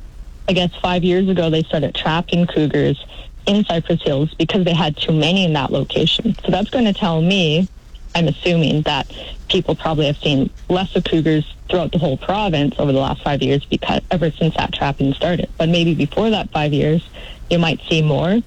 I 0.49 0.53
guess 0.53 0.75
five 0.81 1.05
years 1.05 1.29
ago, 1.29 1.51
they 1.51 1.63
started 1.63 1.95
trapping 1.95 2.47
cougars 2.47 3.05
in 3.47 3.65
Cypress 3.65 4.03
Hills 4.03 4.33
because 4.35 4.65
they 4.65 4.75
had 4.75 4.97
too 4.97 5.13
many 5.13 5.45
in 5.45 5.53
that 5.55 5.73
location. 5.73 6.35
So 6.45 6.51
that's 6.51 6.71
going 6.71 6.85
to 6.85 6.93
tell 6.93 7.23
me, 7.23 7.69
I'm 8.15 8.29
assuming, 8.29 8.83
that 8.83 9.11
people 9.49 9.75
probably 9.75 10.07
have 10.07 10.19
seen 10.19 10.51
less 10.69 10.95
of 10.97 11.05
cougars 11.05 11.55
throughout 11.69 11.93
the 11.93 11.99
whole 11.99 12.17
province 12.17 12.75
over 12.79 12.93
the 12.93 12.99
last 12.99 13.23
five 13.23 13.43
years 13.43 13.65
because 13.65 14.01
ever 14.11 14.31
since 14.31 14.55
that 14.57 14.73
trapping 14.73 15.13
started. 15.15 15.49
But 15.57 15.69
maybe 15.69 15.95
before 15.95 16.31
that 16.31 16.51
five 16.51 16.73
years, 16.73 17.09
you 17.51 17.59
might 17.59 17.81
see 17.89 18.03
more. 18.03 18.41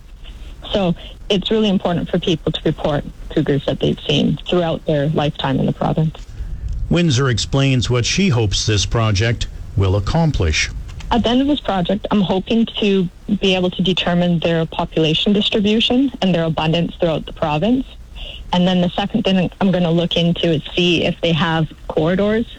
So 0.71 0.95
it's 1.29 1.49
really 1.49 1.69
important 1.69 2.09
for 2.09 2.19
people 2.19 2.51
to 2.51 2.61
report 2.63 3.03
cougars 3.29 3.65
that 3.65 3.79
they've 3.79 3.99
seen 4.01 4.37
throughout 4.47 4.85
their 4.85 5.09
lifetime 5.09 5.59
in 5.59 5.65
the 5.65 5.73
province. 5.73 6.15
Windsor 6.89 7.29
explains 7.29 7.89
what 7.89 8.05
she 8.05 8.29
hopes 8.29 8.65
this 8.65 8.85
project 8.85 9.47
will 9.77 9.95
accomplish. 9.95 10.69
At 11.11 11.23
the 11.23 11.29
end 11.29 11.41
of 11.41 11.47
this 11.47 11.59
project, 11.59 12.07
I'm 12.09 12.21
hoping 12.21 12.65
to 12.79 13.09
be 13.41 13.53
able 13.55 13.69
to 13.71 13.81
determine 13.81 14.39
their 14.39 14.65
population 14.65 15.33
distribution 15.33 16.09
and 16.21 16.33
their 16.33 16.45
abundance 16.45 16.95
throughout 16.95 17.25
the 17.25 17.33
province. 17.33 17.85
And 18.53 18.65
then 18.65 18.79
the 18.79 18.89
second 18.89 19.23
thing 19.23 19.51
I'm 19.59 19.71
going 19.71 19.83
to 19.83 19.89
look 19.89 20.15
into 20.15 20.47
is 20.47 20.63
see 20.73 21.03
if 21.03 21.19
they 21.19 21.33
have 21.33 21.71
corridors, 21.89 22.57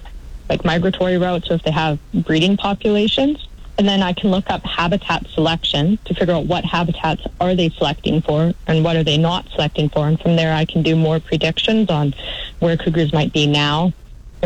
like 0.51 0.65
migratory 0.65 1.17
routes, 1.17 1.51
or 1.51 1.55
if 1.55 1.63
they 1.63 1.71
have 1.71 1.99
breeding 2.13 2.59
populations. 2.59 3.47
And 3.79 3.89
then 3.89 4.03
I 4.03 4.13
can 4.13 4.31
look 4.31 4.51
up 4.51 4.63
habitat 4.65 5.27
selection 5.29 5.99
to 6.05 6.15
figure 6.15 6.35
out 6.35 6.45
what 6.45 6.65
habitats 6.65 7.23
are 7.41 7.55
they 7.55 7.71
selecting 7.71 8.21
for 8.21 8.53
and 8.67 8.85
what 8.85 8.97
are 8.97 9.05
they 9.05 9.17
not 9.17 9.49
selecting 9.51 9.89
for. 9.89 10.07
And 10.09 10.21
from 10.21 10.37
there, 10.37 10.55
I 10.55 10.67
can 10.67 10.83
do 10.83 10.95
more 10.95 11.21
predictions 11.21 11.89
on 11.89 12.15
where 12.59 12.77
cougars 12.77 13.15
might 13.15 13.33
be 13.33 13.47
now 13.47 13.95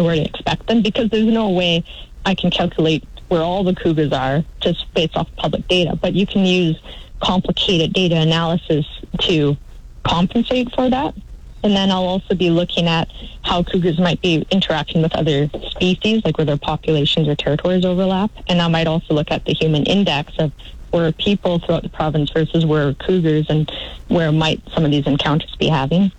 where 0.04 0.16
to 0.16 0.24
expect 0.24 0.66
them 0.66 0.82
because 0.82 1.10
there's 1.10 1.24
no 1.24 1.50
way 1.50 1.84
I 2.24 2.34
can 2.34 2.50
calculate 2.50 3.04
where 3.28 3.42
all 3.42 3.64
the 3.64 3.74
cougars 3.74 4.12
are 4.12 4.44
just 4.60 4.92
based 4.94 5.16
off 5.16 5.28
public 5.36 5.66
data. 5.68 5.96
But 5.96 6.14
you 6.14 6.26
can 6.26 6.44
use 6.44 6.80
complicated 7.20 7.92
data 7.92 8.16
analysis 8.16 8.86
to 9.22 9.56
compensate 10.04 10.72
for 10.74 10.88
that. 10.90 11.14
And 11.64 11.74
then 11.74 11.90
I'll 11.90 12.04
also 12.04 12.34
be 12.34 12.50
looking 12.50 12.86
at 12.86 13.10
how 13.42 13.62
cougars 13.62 13.98
might 13.98 14.20
be 14.20 14.46
interacting 14.50 15.02
with 15.02 15.14
other 15.14 15.48
species, 15.70 16.22
like 16.24 16.38
where 16.38 16.44
their 16.44 16.56
populations 16.56 17.26
or 17.26 17.34
territories 17.34 17.84
overlap. 17.84 18.30
And 18.48 18.62
I 18.62 18.68
might 18.68 18.86
also 18.86 19.14
look 19.14 19.30
at 19.30 19.44
the 19.44 19.52
human 19.52 19.84
index 19.84 20.32
of 20.38 20.52
where 20.90 21.10
people 21.12 21.58
throughout 21.58 21.82
the 21.82 21.88
province 21.88 22.30
versus 22.30 22.64
where 22.64 22.94
cougars 22.94 23.46
and 23.48 23.70
where 24.08 24.30
might 24.30 24.62
some 24.72 24.84
of 24.84 24.90
these 24.90 25.06
encounters 25.06 25.54
be 25.56 25.66
having. 25.68 26.12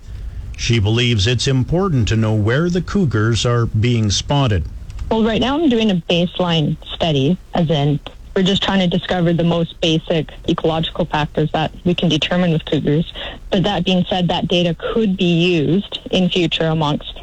She 0.58 0.80
believes 0.80 1.28
it's 1.28 1.46
important 1.46 2.08
to 2.08 2.16
know 2.16 2.34
where 2.34 2.68
the 2.68 2.82
cougars 2.82 3.46
are 3.46 3.64
being 3.64 4.10
spotted. 4.10 4.64
Well, 5.08 5.22
right 5.22 5.40
now 5.40 5.58
I'm 5.58 5.70
doing 5.70 5.90
a 5.92 5.94
baseline 6.10 6.76
study, 6.84 7.38
as 7.54 7.70
in 7.70 8.00
we're 8.34 8.42
just 8.42 8.62
trying 8.62 8.80
to 8.80 8.98
discover 8.98 9.32
the 9.32 9.44
most 9.44 9.80
basic 9.80 10.32
ecological 10.48 11.04
factors 11.04 11.50
that 11.52 11.72
we 11.84 11.94
can 11.94 12.08
determine 12.08 12.50
with 12.50 12.64
cougars. 12.64 13.10
But 13.50 13.62
that 13.62 13.84
being 13.84 14.04
said, 14.10 14.28
that 14.28 14.48
data 14.48 14.74
could 14.74 15.16
be 15.16 15.54
used 15.54 16.00
in 16.10 16.28
future 16.28 16.66
amongst 16.66 17.22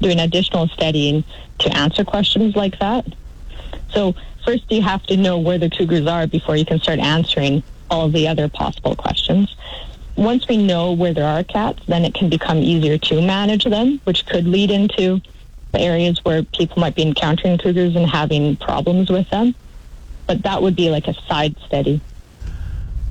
doing 0.00 0.20
additional 0.20 0.68
studying 0.68 1.24
to 1.58 1.76
answer 1.76 2.04
questions 2.04 2.54
like 2.54 2.78
that. 2.78 3.04
So 3.90 4.14
first 4.44 4.70
you 4.70 4.82
have 4.82 5.02
to 5.06 5.16
know 5.16 5.36
where 5.38 5.58
the 5.58 5.68
cougars 5.68 6.06
are 6.06 6.28
before 6.28 6.54
you 6.54 6.64
can 6.64 6.78
start 6.78 7.00
answering 7.00 7.64
all 7.90 8.08
the 8.08 8.28
other 8.28 8.48
possible 8.48 8.94
questions. 8.94 9.54
Once 10.18 10.48
we 10.48 10.56
know 10.56 10.92
where 10.92 11.14
there 11.14 11.24
are 11.24 11.44
cats, 11.44 11.80
then 11.86 12.04
it 12.04 12.12
can 12.12 12.28
become 12.28 12.58
easier 12.58 12.98
to 12.98 13.22
manage 13.22 13.64
them, 13.64 14.00
which 14.02 14.26
could 14.26 14.48
lead 14.48 14.68
into 14.68 15.20
areas 15.74 16.18
where 16.24 16.42
people 16.42 16.80
might 16.80 16.96
be 16.96 17.02
encountering 17.02 17.56
cougars 17.56 17.94
and 17.94 18.04
having 18.04 18.56
problems 18.56 19.10
with 19.10 19.30
them. 19.30 19.54
But 20.26 20.42
that 20.42 20.60
would 20.60 20.74
be 20.74 20.90
like 20.90 21.06
a 21.06 21.14
side 21.28 21.54
study. 21.64 22.00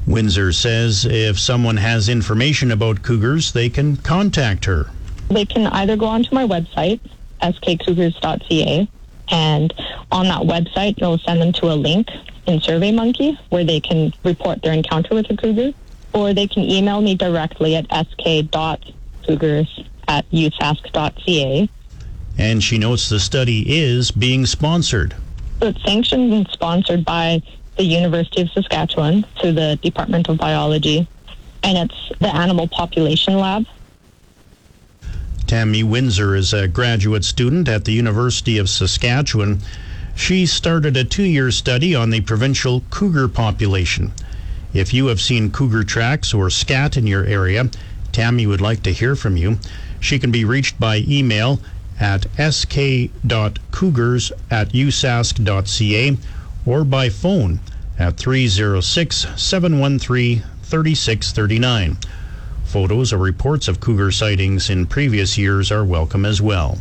Windsor 0.05 0.51
says 0.51 1.05
if 1.05 1.39
someone 1.39 1.78
has 1.78 2.10
information 2.10 2.72
about 2.72 3.03
cougars, 3.03 3.53
they 3.53 3.70
can 3.70 3.95
contact 3.95 4.66
her. 4.66 4.88
They 5.30 5.45
can 5.45 5.68
either 5.68 5.95
go 5.95 6.08
onto 6.08 6.36
my 6.36 6.45
website, 6.45 6.99
skcougars.ca, 7.41 8.88
and 9.30 9.74
on 10.12 10.28
that 10.28 10.41
website, 10.41 10.97
it'll 10.97 11.20
send 11.20 11.41
them 11.41 11.53
to 11.53 11.72
a 11.72 11.76
link 11.76 12.10
in 12.47 12.60
SurveyMonkey 12.60 13.38
where 13.49 13.64
they 13.64 13.80
can 13.80 14.14
report 14.26 14.62
their 14.62 14.74
encounter 14.74 15.16
with 15.16 15.30
a 15.30 15.38
cougar, 15.38 15.74
or 16.14 16.34
they 16.34 16.47
can 16.47 16.64
email 16.64 17.01
me 17.01 17.16
directly 17.16 17.76
at 17.76 17.86
sk.cougars 17.91 19.84
at 20.08 20.30
usask.ca 20.32 21.70
and 22.38 22.64
she 22.64 22.78
notes 22.78 23.10
the 23.10 23.20
study 23.20 23.66
is 23.68 24.12
being 24.12 24.45
sponsored. 24.45 25.16
It's 25.62 25.82
sanctioned 25.84 26.32
and 26.34 26.47
sponsored 26.49 27.03
by 27.03 27.41
the 27.78 27.84
University 27.84 28.41
of 28.41 28.49
Saskatchewan 28.51 29.26
through 29.39 29.53
the 29.53 29.80
Department 29.82 30.30
of 30.30 30.38
Biology, 30.38 31.08
and 31.64 31.78
it's 31.78 32.12
the 32.20 32.34
Animal 32.34 32.68
Population 32.68 33.38
Lab. 33.38 33.66
Tammy 35.47 35.84
Windsor 35.84 36.36
is 36.36 36.53
a 36.53 36.68
graduate 36.68 37.24
student 37.24 37.68
at 37.68 37.86
the 37.86 37.93
University 37.93 38.58
of 38.58 38.70
Saskatchewan. 38.70 39.62
She 40.16 40.45
started 40.45 40.97
a 40.97 41.03
two 41.03 41.24
year 41.24 41.51
study 41.51 41.95
on 41.95 42.10
the 42.10 42.22
provincial 42.22 42.84
cougar 42.89 43.28
population. 43.28 44.12
If 44.74 44.93
you 44.93 45.07
have 45.07 45.22
seen 45.22 45.51
cougar 45.51 45.84
tracks 45.84 46.34
or 46.34 46.49
scat 46.49 46.97
in 46.97 47.07
your 47.07 47.26
area, 47.26 47.70
Tammy 48.11 48.45
would 48.45 48.61
like 48.61 48.84
to 48.84 48.93
hear 48.93 49.15
from 49.15 49.38
you. 49.38 49.59
She 49.99 50.20
can 50.20 50.32
be 50.32 50.43
reached 50.45 50.80
by 50.80 51.03
email 51.07 51.59
at 51.99 52.26
sk.cougars 52.38 54.32
at 54.51 54.74
usask.ca 54.74 56.18
or 56.65 56.84
by 56.84 57.09
phone 57.09 57.59
at 57.97 58.18
306 58.18 59.28
713 59.36 60.43
3639. 60.63 61.97
Photos 62.65 63.13
or 63.13 63.18
reports 63.18 63.68
of 63.68 63.80
cougar 63.80 64.11
sightings 64.11 64.70
in 64.70 64.86
previous 64.86 65.38
years 65.38 65.72
are 65.72 65.86
welcome 65.86 66.26
as 66.26 66.41
well. 66.41 66.78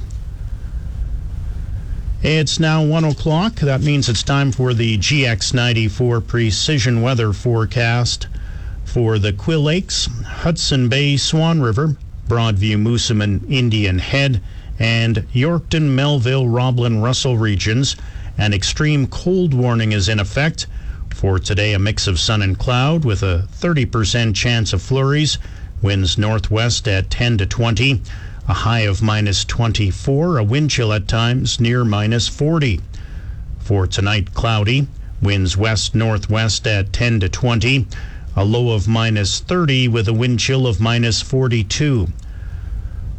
It's 2.28 2.58
now 2.58 2.82
1 2.82 3.04
o'clock. 3.04 3.54
That 3.60 3.82
means 3.82 4.08
it's 4.08 4.24
time 4.24 4.50
for 4.50 4.74
the 4.74 4.98
GX94 4.98 6.26
precision 6.26 7.00
weather 7.00 7.32
forecast 7.32 8.26
for 8.84 9.20
the 9.20 9.32
Quill 9.32 9.60
Lakes, 9.60 10.06
Hudson 10.24 10.88
Bay, 10.88 11.16
Swan 11.18 11.60
River, 11.60 11.96
Broadview, 12.26 12.82
Moosomin, 12.82 13.48
Indian 13.48 14.00
Head, 14.00 14.42
and 14.76 15.18
Yorkton, 15.32 15.94
Melville, 15.94 16.48
Roblin, 16.48 17.00
Russell 17.00 17.36
regions. 17.36 17.94
An 18.36 18.52
extreme 18.52 19.06
cold 19.06 19.54
warning 19.54 19.92
is 19.92 20.08
in 20.08 20.18
effect 20.18 20.66
For 21.10 21.38
today, 21.38 21.74
a 21.74 21.78
mix 21.78 22.08
of 22.08 22.18
sun 22.18 22.42
and 22.42 22.58
cloud 22.58 23.04
with 23.04 23.22
a 23.22 23.46
30% 23.52 24.34
chance 24.34 24.72
of 24.72 24.82
flurries. 24.82 25.38
Winds 25.80 26.18
northwest 26.18 26.88
at 26.88 27.08
10 27.08 27.38
to 27.38 27.46
20. 27.46 28.02
A 28.48 28.54
high 28.54 28.82
of 28.82 29.02
minus 29.02 29.44
24. 29.44 30.38
A 30.38 30.44
wind 30.44 30.70
chill 30.70 30.92
at 30.92 31.08
times 31.08 31.58
near 31.58 31.84
minus 31.84 32.28
40. 32.28 32.80
For 33.58 33.88
tonight, 33.88 34.34
cloudy. 34.34 34.86
Winds 35.20 35.56
west 35.56 35.96
northwest 35.96 36.64
at 36.64 36.92
10 36.92 37.18
to 37.20 37.28
20. 37.28 37.88
A 38.36 38.44
low 38.44 38.70
of 38.70 38.86
minus 38.86 39.40
30 39.40 39.88
with 39.88 40.06
a 40.06 40.12
wind 40.12 40.38
chill 40.38 40.68
of 40.68 40.80
minus 40.80 41.20
42. 41.20 42.06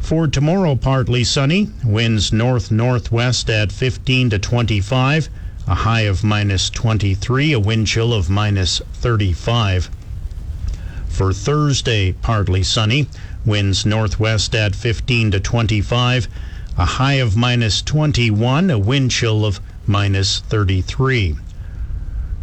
For 0.00 0.26
tomorrow, 0.26 0.74
partly 0.76 1.24
sunny. 1.24 1.68
Winds 1.84 2.32
north 2.32 2.70
northwest 2.70 3.50
at 3.50 3.70
15 3.70 4.30
to 4.30 4.38
25. 4.38 5.28
A 5.66 5.74
high 5.74 6.08
of 6.08 6.24
minus 6.24 6.70
23. 6.70 7.52
A 7.52 7.60
wind 7.60 7.86
chill 7.86 8.14
of 8.14 8.30
minus 8.30 8.80
35. 8.94 9.90
For 11.10 11.34
Thursday, 11.34 12.12
partly 12.12 12.62
sunny. 12.62 13.08
Winds 13.48 13.86
northwest 13.86 14.54
at 14.54 14.76
15 14.76 15.30
to 15.30 15.40
25. 15.40 16.28
A 16.76 16.84
high 16.84 17.14
of 17.14 17.34
minus 17.34 17.80
21. 17.80 18.70
A 18.70 18.78
wind 18.78 19.10
chill 19.10 19.46
of 19.46 19.58
minus 19.86 20.40
33. 20.40 21.34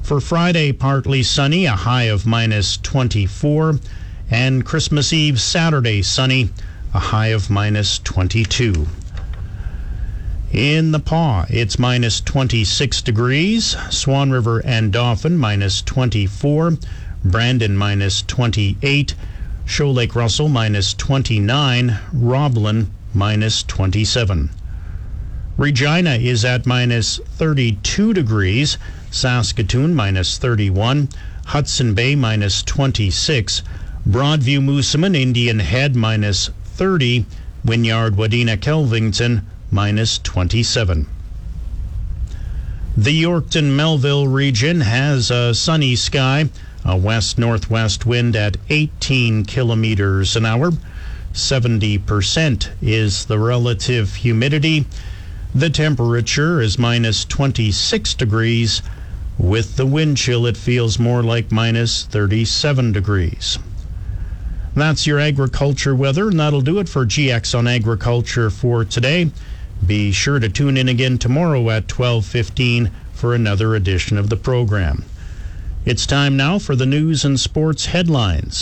For 0.01 0.19
Friday, 0.19 0.71
partly 0.71 1.21
sunny, 1.21 1.65
a 1.65 1.73
high 1.73 2.05
of 2.05 2.25
minus 2.25 2.77
24. 2.77 3.79
And 4.31 4.65
Christmas 4.65 5.13
Eve, 5.13 5.39
Saturday, 5.39 6.01
sunny, 6.01 6.49
a 6.91 6.99
high 6.99 7.27
of 7.27 7.51
minus 7.51 7.99
22. 7.99 8.87
In 10.51 10.91
the 10.91 10.99
Pas, 10.99 11.45
it's 11.51 11.77
minus 11.77 12.19
26 12.19 13.03
degrees. 13.03 13.75
Swan 13.91 14.31
River 14.31 14.59
and 14.65 14.91
Dauphin, 14.91 15.37
minus 15.37 15.83
24. 15.83 16.79
Brandon, 17.23 17.77
minus 17.77 18.23
28. 18.23 19.13
Shoal 19.65 19.93
Lake 19.93 20.15
Russell, 20.15 20.47
minus 20.47 20.93
29. 20.93 21.99
Roblin, 22.13 22.91
minus 23.13 23.63
27. 23.63 24.49
Regina 25.57 26.15
is 26.15 26.45
at 26.45 26.65
minus 26.65 27.19
32 27.37 28.13
degrees. 28.13 28.77
Saskatoon 29.09 29.95
minus 29.95 30.37
31, 30.37 31.07
Hudson 31.45 31.93
Bay 31.93 32.15
minus 32.15 32.61
26, 32.63 33.63
Broadview 34.07 34.59
Moosomin 34.59 35.15
Indian 35.15 35.59
Head 35.59 35.95
minus 35.95 36.49
30, 36.65 37.25
Wynyard 37.63 38.17
Wadena 38.17 38.57
Kelvington 38.57 39.43
minus 39.71 40.17
27. 40.19 41.07
The 42.97 43.23
Yorkton 43.23 43.75
Melville 43.75 44.27
region 44.27 44.81
has 44.81 45.31
a 45.31 45.53
sunny 45.53 45.95
sky, 45.95 46.49
a 46.85 46.95
west 46.95 47.39
northwest 47.39 48.05
wind 48.05 48.35
at 48.35 48.57
18 48.69 49.43
kilometers 49.45 50.35
an 50.35 50.45
hour. 50.45 50.71
70% 51.33 52.69
is 52.81 53.25
the 53.25 53.39
relative 53.39 54.15
humidity. 54.15 54.85
The 55.53 55.69
temperature 55.69 56.61
is 56.61 56.77
minus 56.77 57.25
26 57.25 58.13
degrees. 58.13 58.81
With 59.37 59.75
the 59.75 59.85
wind 59.85 60.17
chill, 60.17 60.45
it 60.45 60.55
feels 60.55 60.99
more 60.99 61.23
like 61.23 61.51
minus 61.51 62.03
37 62.03 62.91
degrees. 62.91 63.57
That's 64.75 65.07
your 65.07 65.19
agriculture 65.19 65.95
weather, 65.95 66.29
and 66.29 66.39
that'll 66.39 66.61
do 66.61 66.79
it 66.79 66.87
for 66.87 67.05
GX 67.05 67.57
on 67.57 67.67
agriculture 67.67 68.49
for 68.49 68.85
today. 68.85 69.31
Be 69.85 70.11
sure 70.11 70.39
to 70.39 70.49
tune 70.49 70.77
in 70.77 70.87
again 70.87 71.17
tomorrow 71.17 71.69
at 71.69 71.87
12:15 71.87 72.91
for 73.13 73.33
another 73.33 73.75
edition 73.75 74.17
of 74.17 74.29
the 74.29 74.37
program. 74.37 75.03
It's 75.85 76.07
time 76.07 76.35
now 76.35 76.57
for 76.57 76.75
the 76.75 76.87
news 76.87 77.23
and 77.23 77.39
sports 77.39 77.85
headlines. 77.85 78.53